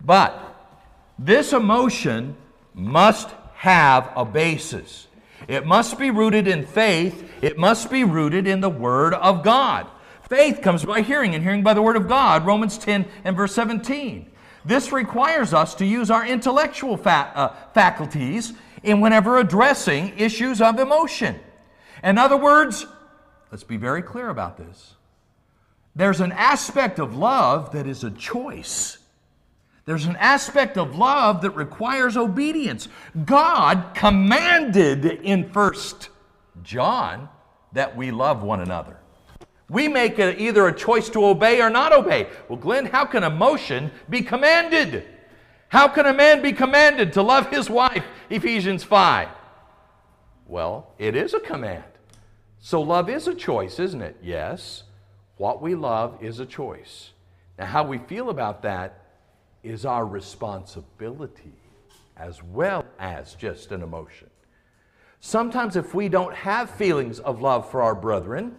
[0.00, 0.36] But
[1.16, 2.36] this emotion
[2.74, 5.06] must have a basis.
[5.46, 7.30] It must be rooted in faith.
[7.40, 9.86] It must be rooted in the Word of God.
[10.28, 13.54] Faith comes by hearing, and hearing by the Word of God, Romans 10 and verse
[13.54, 14.26] 17.
[14.64, 20.78] This requires us to use our intellectual fa- uh, faculties in whenever addressing issues of
[20.78, 21.38] emotion.
[22.02, 22.86] In other words,
[23.50, 24.94] let's be very clear about this.
[25.96, 28.98] There's an aspect of love that is a choice.
[29.86, 32.86] There's an aspect of love that requires obedience.
[33.24, 36.10] God commanded in First
[36.62, 37.28] John
[37.72, 38.99] that we love one another.
[39.70, 42.28] We make a, either a choice to obey or not obey.
[42.48, 45.04] Well, Glen, how can emotion be commanded?
[45.68, 48.04] How can a man be commanded to love his wife?
[48.28, 49.28] Ephesians 5.
[50.48, 51.84] Well, it is a command.
[52.58, 54.16] So love is a choice, isn't it?
[54.20, 54.82] Yes.
[55.36, 57.10] What we love is a choice.
[57.56, 59.04] Now, how we feel about that
[59.62, 61.54] is our responsibility
[62.16, 64.28] as well as just an emotion.
[65.20, 68.56] Sometimes, if we don't have feelings of love for our brethren,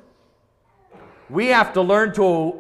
[1.32, 2.60] we have to learn to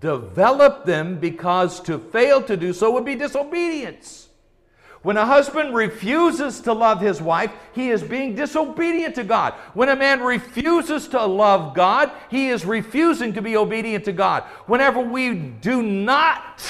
[0.00, 4.28] develop them because to fail to do so would be disobedience.
[5.02, 9.52] When a husband refuses to love his wife, he is being disobedient to God.
[9.74, 14.44] When a man refuses to love God, he is refusing to be obedient to God.
[14.64, 16.62] Whenever we do not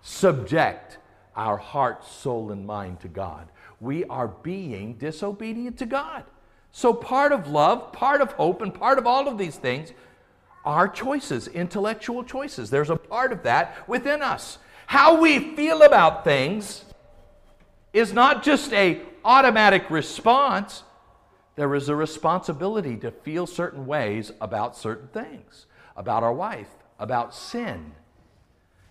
[0.00, 0.98] subject
[1.34, 3.48] our heart, soul, and mind to God,
[3.80, 6.22] we are being disobedient to God.
[6.70, 9.92] So, part of love, part of hope, and part of all of these things
[10.64, 12.70] are choices, intellectual choices.
[12.70, 14.58] There's a part of that within us.
[14.86, 16.84] How we feel about things
[17.92, 20.82] is not just a automatic response.
[21.56, 27.34] There is a responsibility to feel certain ways about certain things, about our wife, about
[27.34, 27.92] sin,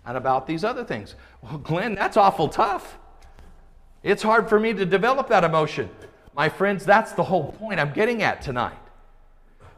[0.05, 1.15] and about these other things.
[1.41, 2.97] Well, Glen, that's awful tough.
[4.03, 5.89] It's hard for me to develop that emotion.
[6.35, 8.77] My friends, that's the whole point I'm getting at tonight.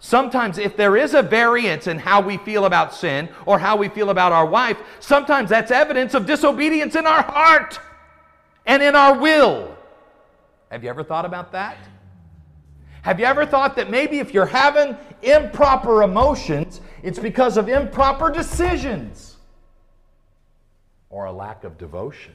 [0.05, 3.87] Sometimes, if there is a variance in how we feel about sin or how we
[3.87, 7.79] feel about our wife, sometimes that's evidence of disobedience in our heart
[8.65, 9.77] and in our will.
[10.69, 11.77] Have you ever thought about that?
[13.03, 18.29] Have you ever thought that maybe if you're having improper emotions, it's because of improper
[18.29, 19.37] decisions
[21.09, 22.33] or a lack of devotion?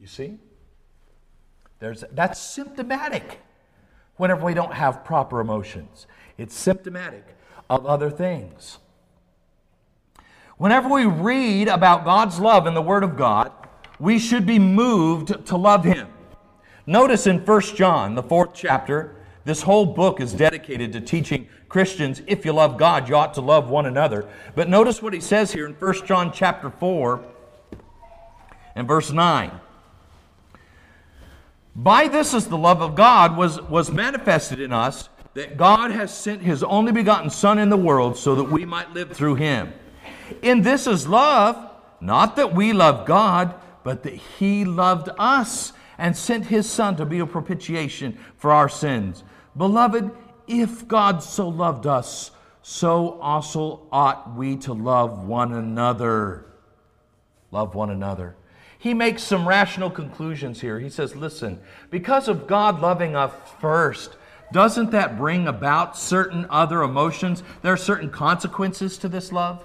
[0.00, 0.38] You see?
[1.78, 3.38] There's, that's symptomatic
[4.16, 6.06] whenever we don't have proper emotions.
[6.38, 7.24] It's symptomatic
[7.68, 8.78] of other things.
[10.58, 13.52] Whenever we read about God's love in the Word of God,
[13.98, 16.08] we should be moved to love Him.
[16.86, 22.22] Notice in 1 John, the fourth chapter, this whole book is dedicated to teaching Christians
[22.26, 24.28] if you love God, you ought to love one another.
[24.54, 27.24] But notice what he says here in 1 John chapter 4
[28.74, 29.50] and verse 9.
[31.74, 36.14] By this is the love of God was, was manifested in us, that God has
[36.16, 39.72] sent his only begotten Son in the world so that we might live through him.
[40.42, 43.54] In this is love, not that we love God,
[43.84, 48.68] but that he loved us and sent his Son to be a propitiation for our
[48.68, 49.24] sins.
[49.56, 50.10] Beloved,
[50.46, 56.44] if God so loved us, so also ought we to love one another.
[57.50, 58.36] Love one another
[58.82, 60.80] he makes some rational conclusions here.
[60.80, 64.16] He says, listen, because of God loving us first,
[64.50, 67.44] doesn't that bring about certain other emotions?
[67.62, 69.64] There are certain consequences to this love?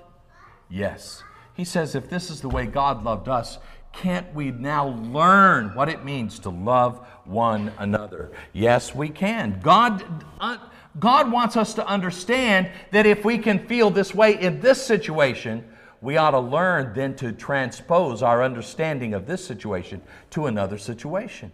[0.69, 1.23] Yes.
[1.55, 3.57] He says, if this is the way God loved us,
[3.91, 8.31] can't we now learn what it means to love one another?
[8.53, 9.59] Yes, we can.
[9.63, 10.05] God,
[10.39, 10.57] uh,
[10.99, 15.67] God wants us to understand that if we can feel this way in this situation,
[16.01, 21.51] we ought to learn then to transpose our understanding of this situation to another situation.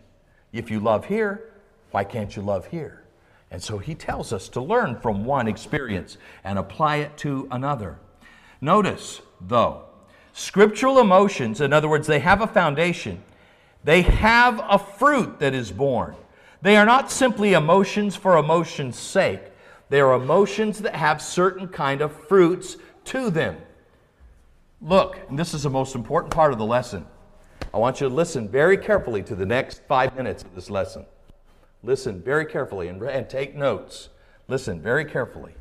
[0.52, 1.52] If you love here,
[1.92, 3.04] why can't you love here?
[3.50, 8.00] And so he tells us to learn from one experience and apply it to another.
[8.60, 9.84] Notice, though,
[10.34, 13.24] scriptural emotions, in other words, they have a foundation,
[13.84, 16.16] they have a fruit that is born.
[16.62, 19.42] They are not simply emotions for emotion's sake.
[19.90, 23.58] They are emotions that have certain kind of fruits to them.
[24.84, 27.06] Look, and this is the most important part of the lesson.
[27.74, 31.06] I want you to listen very carefully to the next five minutes of this lesson.
[31.84, 34.10] Listen very carefully and, and take notes.
[34.50, 35.54] Listen very carefully.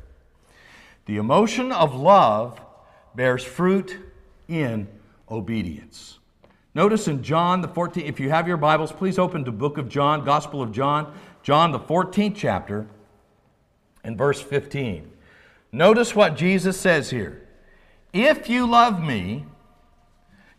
[1.05, 2.59] The emotion of love
[3.15, 3.97] bears fruit
[4.49, 4.89] in
[5.31, 6.19] obedience.
[6.75, 9.87] Notice in John the 14th, if you have your Bibles, please open to book of
[9.87, 12.87] John, Gospel of John, John the 14th chapter,
[14.03, 15.09] and verse 15.
[15.71, 17.42] Notice what Jesus says here.
[18.13, 19.43] If you love me,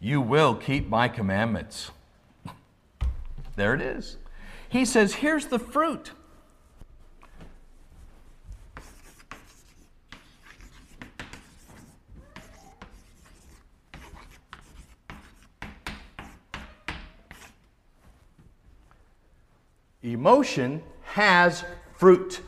[0.01, 1.93] you will keep my commandments.
[3.55, 4.17] there it is.
[4.69, 6.11] He says, here's the fruit.
[20.03, 21.65] Emotion has
[21.97, 22.41] fruit.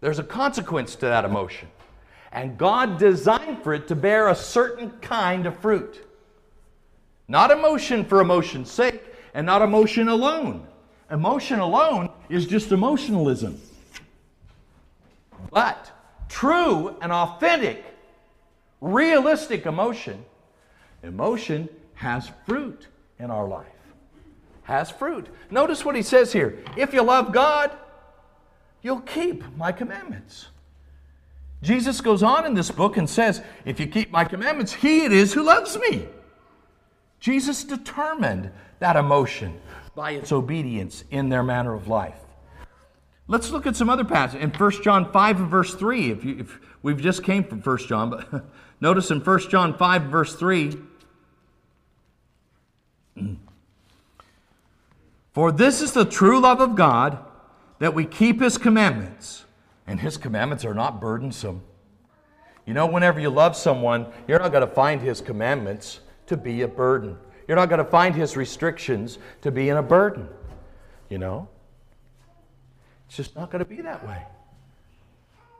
[0.00, 1.68] There's a consequence to that emotion.
[2.32, 6.06] And God designed for it to bear a certain kind of fruit.
[7.28, 9.02] Not emotion for emotion's sake,
[9.34, 10.66] and not emotion alone.
[11.10, 13.60] Emotion alone is just emotionalism.
[15.50, 15.90] But
[16.28, 17.84] true and authentic,
[18.80, 20.24] realistic emotion,
[21.02, 22.86] emotion has fruit
[23.18, 23.66] in our life.
[24.62, 25.26] has fruit.
[25.50, 26.64] Notice what he says here.
[26.76, 27.72] If you love God,
[28.80, 30.46] you'll keep my commandments.
[31.62, 35.12] Jesus goes on in this book and says, If you keep my commandments, he it
[35.12, 36.08] is who loves me.
[37.20, 38.50] Jesus determined
[38.80, 39.60] that emotion
[39.94, 42.18] by its obedience in their manner of life.
[43.28, 44.42] Let's look at some other passages.
[44.42, 47.78] In 1 John 5 and verse 3, if, you, if we've just came from 1
[47.78, 48.44] John, but
[48.80, 50.76] notice in 1 John 5 verse 3,
[55.32, 57.18] For this is the true love of God,
[57.78, 59.44] that we keep his commandments,
[59.86, 61.62] and his commandments are not burdensome.
[62.66, 66.62] You know, whenever you love someone, you're not going to find his commandments to be
[66.62, 67.16] a burden.
[67.48, 70.28] You're not going to find his restrictions to be in a burden.
[71.08, 71.48] You know?
[73.06, 74.22] It's just not going to be that way.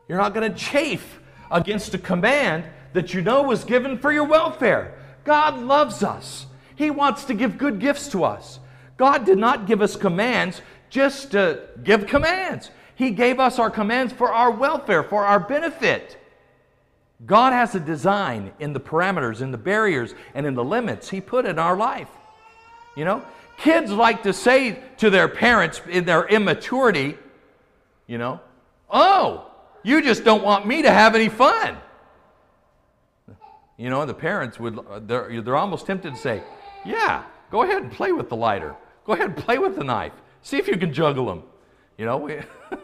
[0.09, 1.21] You're not going to chafe
[1.51, 4.95] against a command that you know was given for your welfare.
[5.25, 6.47] God loves us.
[6.77, 8.61] He wants to give good gifts to us.
[8.97, 12.71] God did not give us commands just to give commands.
[12.95, 16.19] He gave us our commands for our welfare, for our benefit.
[17.25, 21.21] God has a design in the parameters, in the barriers, and in the limits He
[21.21, 22.09] put in our life.
[22.97, 23.25] You know,
[23.57, 27.17] kids like to say to their parents in their immaturity,
[28.07, 28.41] you know,
[28.91, 29.51] oh,
[29.83, 31.77] you just don't want me to have any fun.
[33.77, 36.43] You know, the parents would, uh, they're, they're almost tempted to say,
[36.85, 38.77] yeah, go ahead and play with the lighter.
[39.05, 40.13] Go ahead and play with the knife.
[40.43, 41.43] See if you can juggle them.
[41.99, 42.39] You know, we,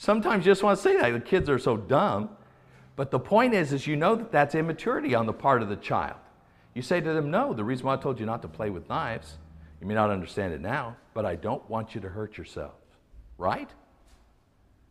[0.00, 1.12] sometimes you just want to say that.
[1.12, 2.30] The kids are so dumb.
[2.96, 5.76] But the point is, is you know that that's immaturity on the part of the
[5.76, 6.16] child.
[6.74, 8.88] You say to them, no, the reason why I told you not to play with
[8.88, 9.36] knives,
[9.80, 12.74] you may not understand it now, but I don't want you to hurt yourself.
[13.38, 13.68] Right?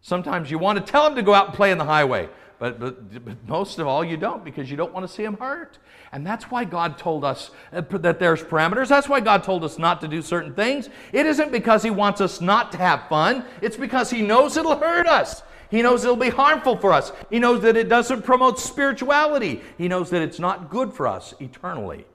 [0.02, 2.30] Sometimes you want to tell them to go out and play in the highway.
[2.60, 5.38] But, but, but, most of all, you don't because you don't want to see them
[5.38, 5.78] hurt.
[6.12, 8.90] And that's why God told us uh, that there's parameters.
[8.90, 10.90] That's why God told us not to do certain things.
[11.14, 14.78] It isn't because He wants us not to have fun, it's because He knows it'll
[14.78, 15.42] hurt us.
[15.72, 17.12] He knows it'll be harmful for us.
[17.30, 19.62] He knows that it doesn't promote spirituality.
[19.78, 22.06] He knows that it's not good for us eternally.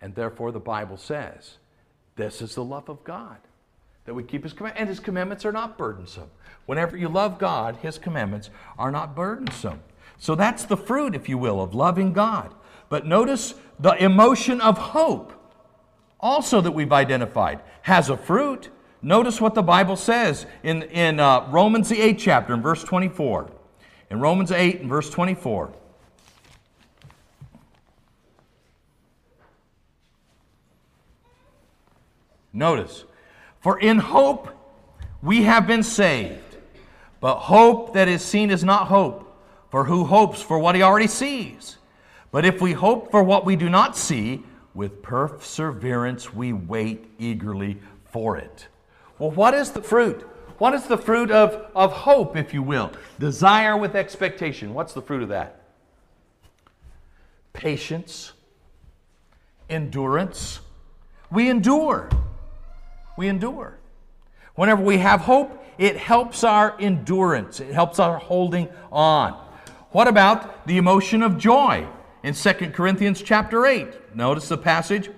[0.00, 1.58] And therefore, the Bible says
[2.16, 3.38] this is the love of God
[4.08, 4.80] that we keep His commandments.
[4.80, 6.30] And His commandments are not burdensome.
[6.64, 8.48] Whenever you love God, His commandments
[8.78, 9.80] are not burdensome.
[10.18, 12.54] So that's the fruit, if you will, of loving God.
[12.88, 15.34] But notice the emotion of hope,
[16.18, 18.70] also that we've identified, has a fruit.
[19.02, 23.50] Notice what the Bible says in, in uh, Romans, the 8th chapter, in verse 24.
[24.10, 25.70] In Romans 8, and verse 24.
[32.54, 33.04] Notice,
[33.60, 34.48] for in hope
[35.22, 36.56] we have been saved.
[37.20, 39.36] But hope that is seen is not hope,
[39.70, 41.78] for who hopes for what he already sees?
[42.30, 44.44] But if we hope for what we do not see,
[44.74, 48.68] with perseverance we wait eagerly for it.
[49.18, 50.22] Well, what is the fruit?
[50.58, 52.92] What is the fruit of, of hope, if you will?
[53.18, 54.74] Desire with expectation.
[54.74, 55.62] What's the fruit of that?
[57.52, 58.32] Patience,
[59.68, 60.60] endurance.
[61.30, 62.08] We endure.
[63.18, 63.76] We endure.
[64.54, 69.32] Whenever we have hope, it helps our endurance, it helps our holding on.
[69.90, 71.88] What about the emotion of joy
[72.22, 74.14] in 2 Corinthians chapter 8?
[74.14, 75.10] Notice the passage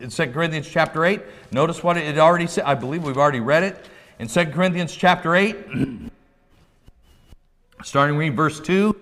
[0.00, 1.22] in 2 Corinthians chapter 8.
[1.50, 2.64] Notice what it already said.
[2.64, 3.88] I believe we've already read it.
[4.18, 5.56] In 2 Corinthians chapter 8,
[7.84, 8.94] starting reading verse 2,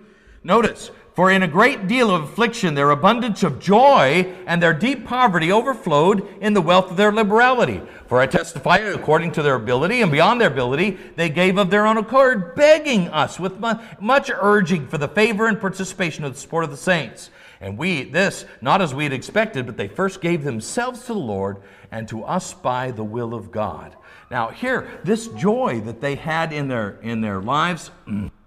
[0.44, 5.04] notice, for in a great deal of affliction, their abundance of joy and their deep
[5.04, 7.82] poverty overflowed in the wealth of their liberality.
[8.06, 11.86] For I testify, according to their ability and beyond their ability, they gave of their
[11.86, 16.64] own accord, begging us with much urging for the favor and participation of the support
[16.64, 17.30] of the saints.
[17.60, 21.18] And we, this, not as we had expected, but they first gave themselves to the
[21.18, 21.58] Lord
[21.90, 23.94] and to us by the will of God.
[24.30, 27.90] Now, here, this joy that they had in their, in their lives.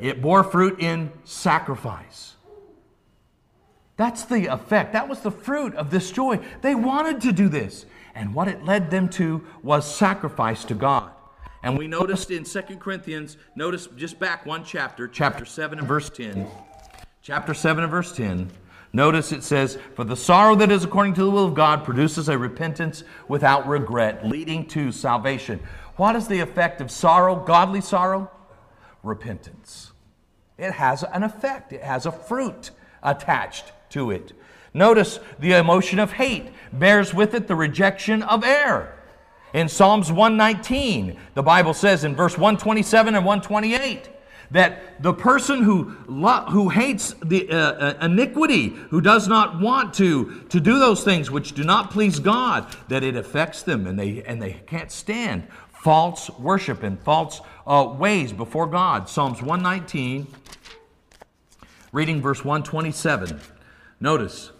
[0.00, 2.34] It bore fruit in sacrifice.
[3.96, 4.94] That's the effect.
[4.94, 6.40] That was the fruit of this joy.
[6.62, 7.84] They wanted to do this.
[8.14, 11.12] And what it led them to was sacrifice to God.
[11.62, 16.08] And we noticed in 2 Corinthians, notice just back one chapter, chapter 7 and verse
[16.08, 16.46] 10.
[17.20, 18.50] Chapter 7 and verse 10.
[18.92, 22.28] Notice it says, For the sorrow that is according to the will of God produces
[22.28, 25.60] a repentance without regret, leading to salvation.
[25.96, 28.30] What is the effect of sorrow, godly sorrow?
[29.02, 29.92] Repentance.
[30.58, 32.70] It has an effect, it has a fruit
[33.02, 34.32] attached to it.
[34.72, 38.94] Notice the emotion of hate bears with it the rejection of error.
[39.52, 44.08] In Psalms 119, the Bible says in verse 127 and 128,
[44.52, 49.94] that the person who, lo- who hates the uh, uh, iniquity, who does not want
[49.94, 53.98] to, to do those things which do not please God, that it affects them and
[53.98, 55.46] they, and they can't stand
[55.80, 59.08] false worship and false uh, ways before God.
[59.08, 60.26] Psalms 119,
[61.92, 63.40] reading verse 127.
[63.98, 64.52] Notice,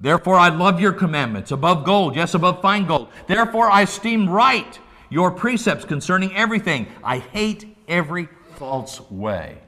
[0.00, 3.08] Therefore I love your commandments above gold, yes, above fine gold.
[3.26, 4.78] Therefore I esteem right
[5.10, 6.86] your precepts concerning everything.
[7.02, 9.58] I hate every false way.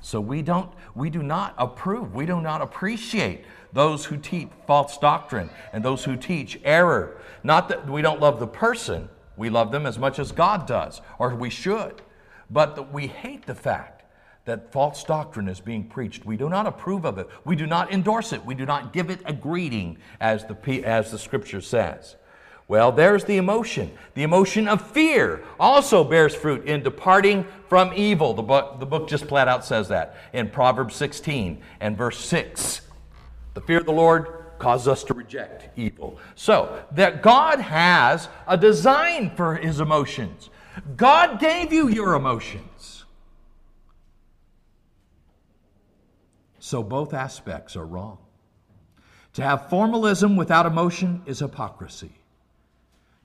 [0.00, 4.98] So we don't we do not approve, we do not appreciate those who teach false
[4.98, 7.16] doctrine and those who teach error.
[7.42, 11.00] Not that we don't love the person, we love them as much as God does,
[11.18, 12.02] or we should.
[12.50, 14.02] But we hate the fact
[14.44, 16.26] that false doctrine is being preached.
[16.26, 17.28] We do not approve of it.
[17.44, 18.44] We do not endorse it.
[18.44, 22.16] We do not give it a greeting, as the, as the scripture says.
[22.68, 23.92] Well, there's the emotion.
[24.14, 28.34] The emotion of fear also bears fruit in departing from evil.
[28.34, 32.80] The book, the book just flat out says that in Proverbs 16 and verse 6.
[33.54, 36.18] The fear of the Lord causes us to reject evil.
[36.36, 40.50] So, that God has a design for his emotions.
[40.96, 43.04] God gave you your emotions.
[46.60, 48.18] So, both aspects are wrong.
[49.32, 52.12] To have formalism without emotion is hypocrisy.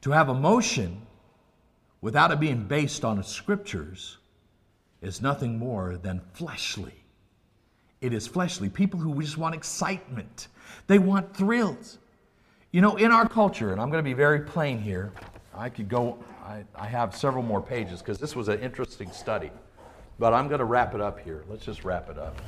[0.02, 1.06] To have emotion
[2.02, 4.18] without it being based on the scriptures
[5.04, 7.04] is nothing more than fleshly.
[8.02, 8.70] It is fleshly.
[8.70, 10.48] People who just want excitement,
[10.88, 11.98] they want thrills.
[12.72, 15.12] You know, in our culture, and I'm going to be very plain here,
[15.56, 19.52] I could go, I, I have several more pages because this was an interesting study,
[20.20, 21.44] but I'm going to wrap it up here.
[21.50, 22.40] Let's just wrap it up.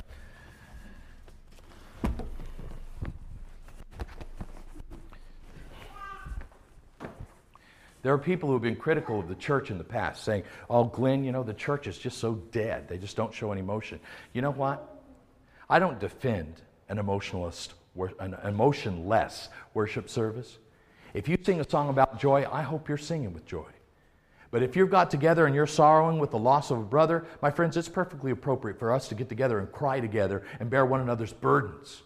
[8.02, 10.84] There are people who have been critical of the church in the past, saying, Oh,
[10.84, 12.88] Glen, you know, the church is just so dead.
[12.88, 14.00] They just don't show any emotion.
[14.32, 15.02] You know what?
[15.68, 16.54] I don't defend
[16.88, 17.74] an emotionalist,
[18.18, 20.58] an emotionless worship service.
[21.14, 23.66] If you sing a song about joy, I hope you're singing with joy.
[24.50, 27.50] But if you've got together and you're sorrowing with the loss of a brother, my
[27.50, 31.00] friends, it's perfectly appropriate for us to get together and cry together and bear one
[31.00, 32.02] another's burdens.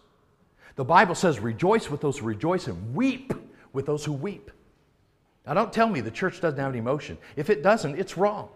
[0.75, 3.33] The Bible says, rejoice with those who rejoice and weep
[3.73, 4.51] with those who weep.
[5.45, 7.17] Now, don't tell me the church doesn't have emotion.
[7.35, 8.49] If it doesn't, it's wrong.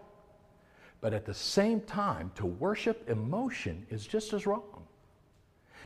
[1.00, 4.79] But at the same time, to worship emotion is just as wrong.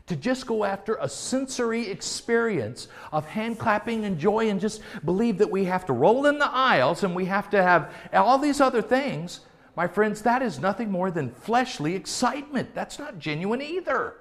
[0.07, 5.39] To just go after a sensory experience of hand clapping and joy and just believe
[5.39, 8.61] that we have to roll in the aisles and we have to have all these
[8.61, 9.39] other things,
[9.75, 12.75] my friends, that is nothing more than fleshly excitement.
[12.75, 14.15] That's not genuine either.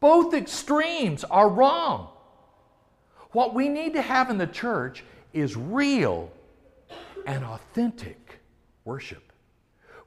[0.00, 2.08] Both extremes are wrong.
[3.30, 6.32] What we need to have in the church is real
[7.26, 8.40] and authentic
[8.84, 9.32] worship,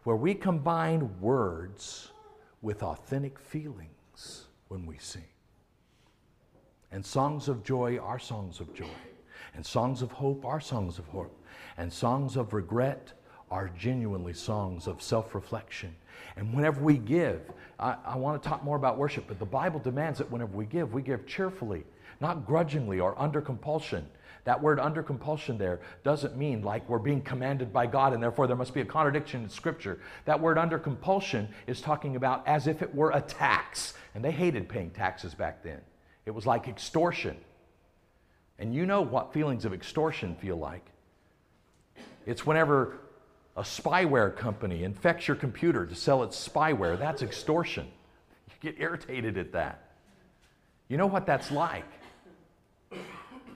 [0.04, 2.10] where we combine words
[2.62, 3.39] with authentic
[4.14, 5.24] feelings when we sing.
[6.91, 8.86] And songs of joy are songs of joy.
[9.55, 11.39] And songs of hope are songs of hope.
[11.78, 13.14] And songs of regret
[13.49, 15.95] are genuinely songs of self reflection.
[16.36, 17.41] And whenever we give,
[17.80, 20.66] I, I want to talk more about worship, but the Bible demands that whenever we
[20.66, 21.84] give, we give cheerfully
[22.22, 24.07] not grudgingly or under compulsion.
[24.45, 28.45] That word under compulsion there doesn't mean like we're being commanded by God and therefore
[28.47, 29.99] there must be a contradiction in Scripture.
[30.25, 33.93] That word under compulsion is talking about as if it were a tax.
[34.15, 35.79] And they hated paying taxes back then.
[36.25, 37.37] It was like extortion.
[38.59, 40.85] And you know what feelings of extortion feel like.
[42.25, 42.99] It's whenever
[43.55, 46.97] a spyware company infects your computer to sell its spyware.
[46.97, 47.87] That's extortion.
[48.47, 49.91] You get irritated at that.
[50.89, 51.85] You know what that's like.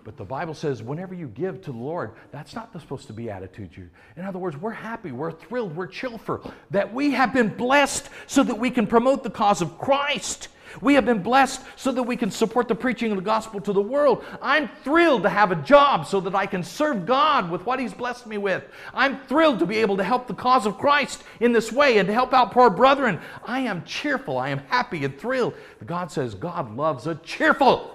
[0.07, 3.29] But the Bible says whenever you give to the Lord, that's not supposed to be
[3.29, 3.75] attitude.
[3.75, 3.89] You.
[4.15, 8.41] In other words, we're happy, we're thrilled, we're cheerful that we have been blessed so
[8.41, 10.47] that we can promote the cause of Christ.
[10.79, 13.73] We have been blessed so that we can support the preaching of the gospel to
[13.73, 14.23] the world.
[14.41, 17.93] I'm thrilled to have a job so that I can serve God with what He's
[17.93, 18.63] blessed me with.
[18.93, 22.07] I'm thrilled to be able to help the cause of Christ in this way and
[22.07, 23.19] to help out poor brethren.
[23.43, 24.37] I am cheerful.
[24.37, 25.53] I am happy and thrilled.
[25.85, 27.93] God says God loves a cheerful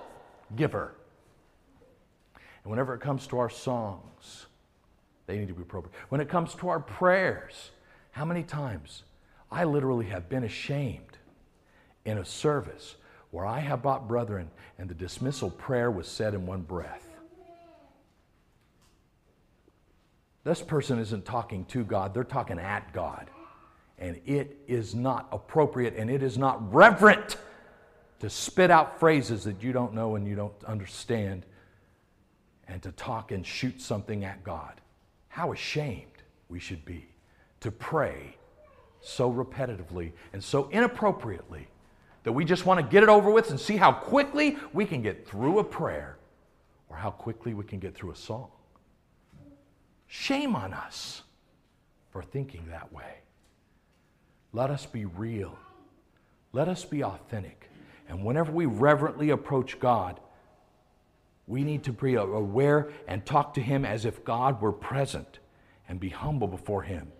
[0.54, 0.92] giver.
[2.64, 4.46] And whenever it comes to our songs,
[5.26, 5.94] they need to be appropriate.
[6.08, 7.70] When it comes to our prayers,
[8.12, 9.02] how many times
[9.50, 11.18] I literally have been ashamed
[12.04, 12.96] in a service
[13.30, 17.08] where I have brought brethren and the dismissal prayer was said in one breath.
[20.44, 23.30] This person isn't talking to God, they're talking at God.
[23.98, 27.36] And it is not appropriate and it is not reverent
[28.18, 31.46] to spit out phrases that you don't know and you don't understand
[32.72, 34.80] and to talk and shoot something at God.
[35.28, 36.06] How ashamed
[36.48, 37.06] we should be
[37.60, 38.34] to pray
[39.02, 41.68] so repetitively and so inappropriately
[42.22, 45.02] that we just want to get it over with and see how quickly we can
[45.02, 46.16] get through a prayer
[46.88, 48.48] or how quickly we can get through a song.
[50.06, 51.22] Shame on us
[52.10, 53.18] for thinking that way.
[54.54, 55.58] Let us be real.
[56.54, 57.68] Let us be authentic.
[58.08, 60.20] And whenever we reverently approach God,
[61.52, 65.38] we need to be aware and talk to Him as if God were present
[65.86, 67.12] and be humble before Him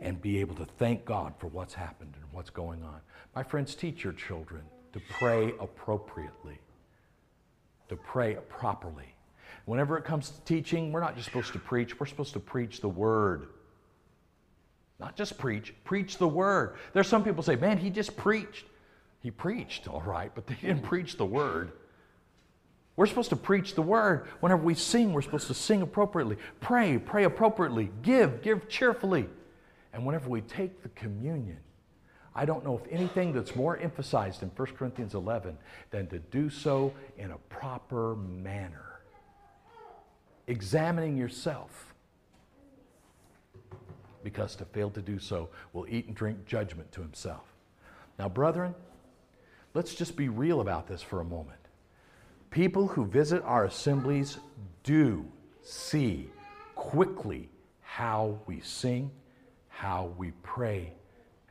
[0.00, 3.00] and be able to thank God for what's happened and what's going on.
[3.36, 6.58] My friends, teach your children to pray appropriately,
[7.90, 9.14] to pray properly.
[9.66, 12.80] Whenever it comes to teaching, we're not just supposed to preach, we're supposed to preach
[12.80, 13.46] the word.
[14.98, 16.74] Not just preach, preach the word.
[16.92, 18.64] There's some people say, man, he just preached.
[19.20, 21.70] He preached, all right, but they didn't preach the word.
[22.98, 24.26] We're supposed to preach the word.
[24.40, 26.36] Whenever we sing, we're supposed to sing appropriately.
[26.58, 27.92] Pray, pray appropriately.
[28.02, 29.28] Give, give cheerfully.
[29.92, 31.60] And whenever we take the communion,
[32.34, 35.56] I don't know if anything that's more emphasized in 1 Corinthians 11
[35.92, 38.98] than to do so in a proper manner.
[40.48, 41.94] Examining yourself.
[44.24, 47.44] Because to fail to do so will eat and drink judgment to himself.
[48.18, 48.74] Now, brethren,
[49.72, 51.60] let's just be real about this for a moment.
[52.50, 54.38] People who visit our assemblies
[54.82, 55.24] do
[55.62, 56.30] see
[56.74, 57.48] quickly
[57.82, 59.10] how we sing,
[59.68, 60.92] how we pray,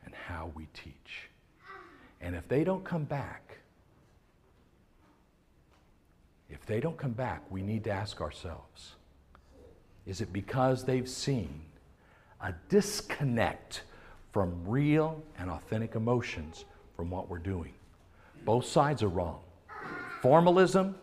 [0.04, 1.28] and how we teach.
[2.20, 3.58] And if they don't come back,
[6.50, 8.94] if they don't come back, we need to ask ourselves
[10.06, 11.60] is it because they've seen
[12.40, 13.82] a disconnect
[14.32, 16.64] from real and authentic emotions
[16.96, 17.74] from what we're doing?
[18.46, 19.40] Both sides are wrong.
[20.20, 20.96] Formalism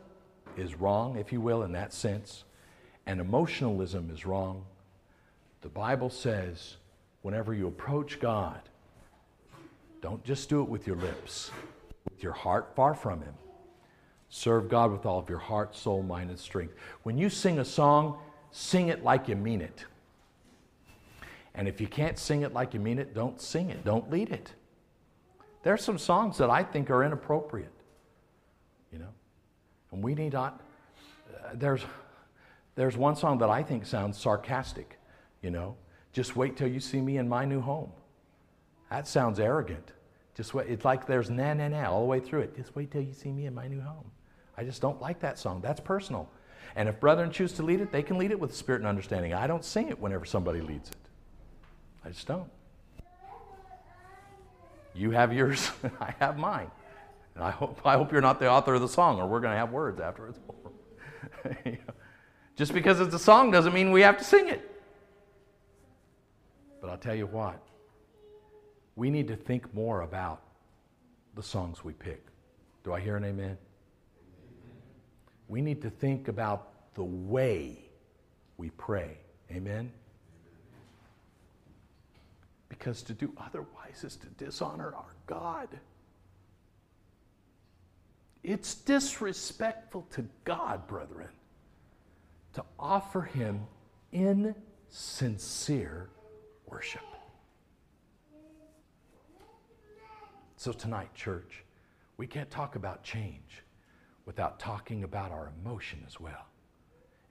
[0.57, 2.43] is wrong, if you will, in that sense,
[3.05, 4.65] and emotionalism is wrong.
[5.61, 6.77] The Bible says
[7.21, 8.59] whenever you approach God,
[10.01, 11.49] don't just do it with your lips,
[12.09, 13.33] with your heart far from Him.
[14.29, 16.75] Serve God with all of your heart, soul, mind, and strength.
[17.03, 18.17] When you sing a song,
[18.51, 19.85] sing it like you mean it.
[21.53, 24.29] And if you can't sing it like you mean it, don't sing it, don't lead
[24.29, 24.51] it.
[25.63, 27.71] There are some songs that I think are inappropriate.
[29.95, 30.59] And we need not,
[31.33, 31.79] uh, there's,
[32.75, 34.99] there's one song that I think sounds sarcastic,
[35.41, 35.77] you know.
[36.11, 37.93] Just wait till you see me in my new home.
[38.89, 39.93] That sounds arrogant.
[40.35, 42.57] Just wait, it's like there's na na na all the way through it.
[42.57, 44.11] Just wait till you see me in my new home.
[44.57, 45.61] I just don't like that song.
[45.61, 46.29] That's personal.
[46.75, 49.33] And if brethren choose to lead it, they can lead it with spirit and understanding.
[49.33, 50.97] I don't sing it whenever somebody leads it.
[52.03, 52.49] I just don't.
[54.93, 55.71] You have yours,
[56.01, 56.69] I have mine.
[57.35, 59.51] And I hope, I hope you're not the author of the song, or we're going
[59.51, 61.77] to have words after it's over.
[62.55, 64.71] Just because it's a song doesn't mean we have to sing it.
[66.79, 67.61] But I'll tell you what,
[68.95, 70.41] we need to think more about
[71.35, 72.25] the songs we pick.
[72.85, 73.57] Do I hear an amen?
[75.49, 77.89] We need to think about the way
[78.57, 79.17] we pray.
[79.51, 79.91] Amen?
[82.69, 85.67] Because to do otherwise is to dishonor our God.
[88.47, 91.29] It's disrespectful to God, brethren,
[92.53, 93.61] to offer Him
[94.11, 96.09] insincere
[96.67, 97.01] worship.
[100.57, 101.63] So, tonight, church,
[102.17, 103.63] we can't talk about change
[104.27, 106.45] without talking about our emotion as well.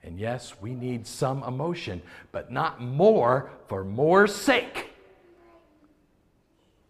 [0.02, 2.02] And yes, we need some emotion,
[2.32, 4.90] but not more for more's sake.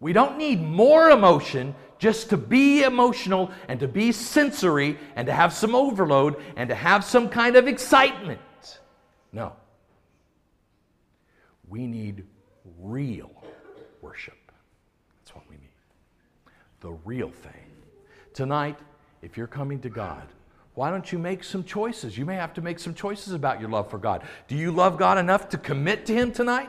[0.00, 1.74] We don't need more emotion
[2.04, 6.74] just to be emotional and to be sensory and to have some overload and to
[6.74, 8.78] have some kind of excitement.
[9.32, 9.54] No.
[11.66, 12.26] We need
[12.78, 13.30] real
[14.02, 14.36] worship.
[15.22, 15.70] That's what we need.
[16.80, 17.72] The real thing.
[18.34, 18.78] Tonight,
[19.22, 20.28] if you're coming to God,
[20.74, 22.18] why don't you make some choices?
[22.18, 24.24] You may have to make some choices about your love for God.
[24.46, 26.68] Do you love God enough to commit to Him tonight?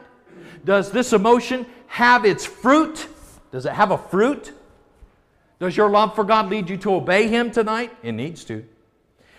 [0.64, 3.10] Does this emotion have its fruit?
[3.52, 4.54] Does it have a fruit?
[5.60, 7.96] Does your love for God lead you to obey Him tonight?
[8.04, 8.66] It needs to.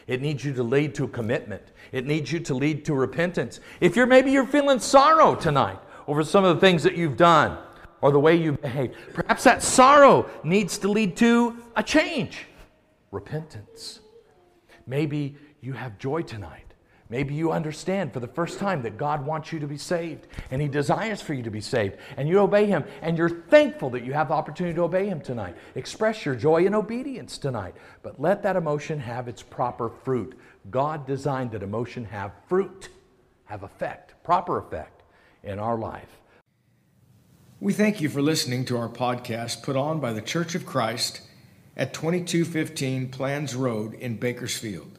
[0.07, 1.63] It needs you to lead to commitment.
[1.93, 3.61] It needs you to lead to repentance.
[3.81, 7.59] If you're maybe you're feeling sorrow tonight over some of the things that you've done
[8.01, 12.47] or the way you've behaved, perhaps that sorrow needs to lead to a change,
[13.11, 14.01] repentance.
[14.87, 16.66] Maybe you have joy tonight
[17.09, 20.61] Maybe you understand for the first time that God wants you to be saved and
[20.61, 24.05] He desires for you to be saved, and you obey Him, and you're thankful that
[24.05, 25.57] you have the opportunity to obey Him tonight.
[25.77, 30.37] Express your joy and obedience tonight, but let that emotion have its proper fruit.
[30.71, 32.89] God designed that emotion have fruit,
[33.45, 35.03] have effect, proper effect
[35.45, 36.21] in our life.
[37.61, 41.23] We thank you for listening to our podcast put on by the Church of Christ
[41.77, 44.99] at 2215 Planz Road in Bakersfield.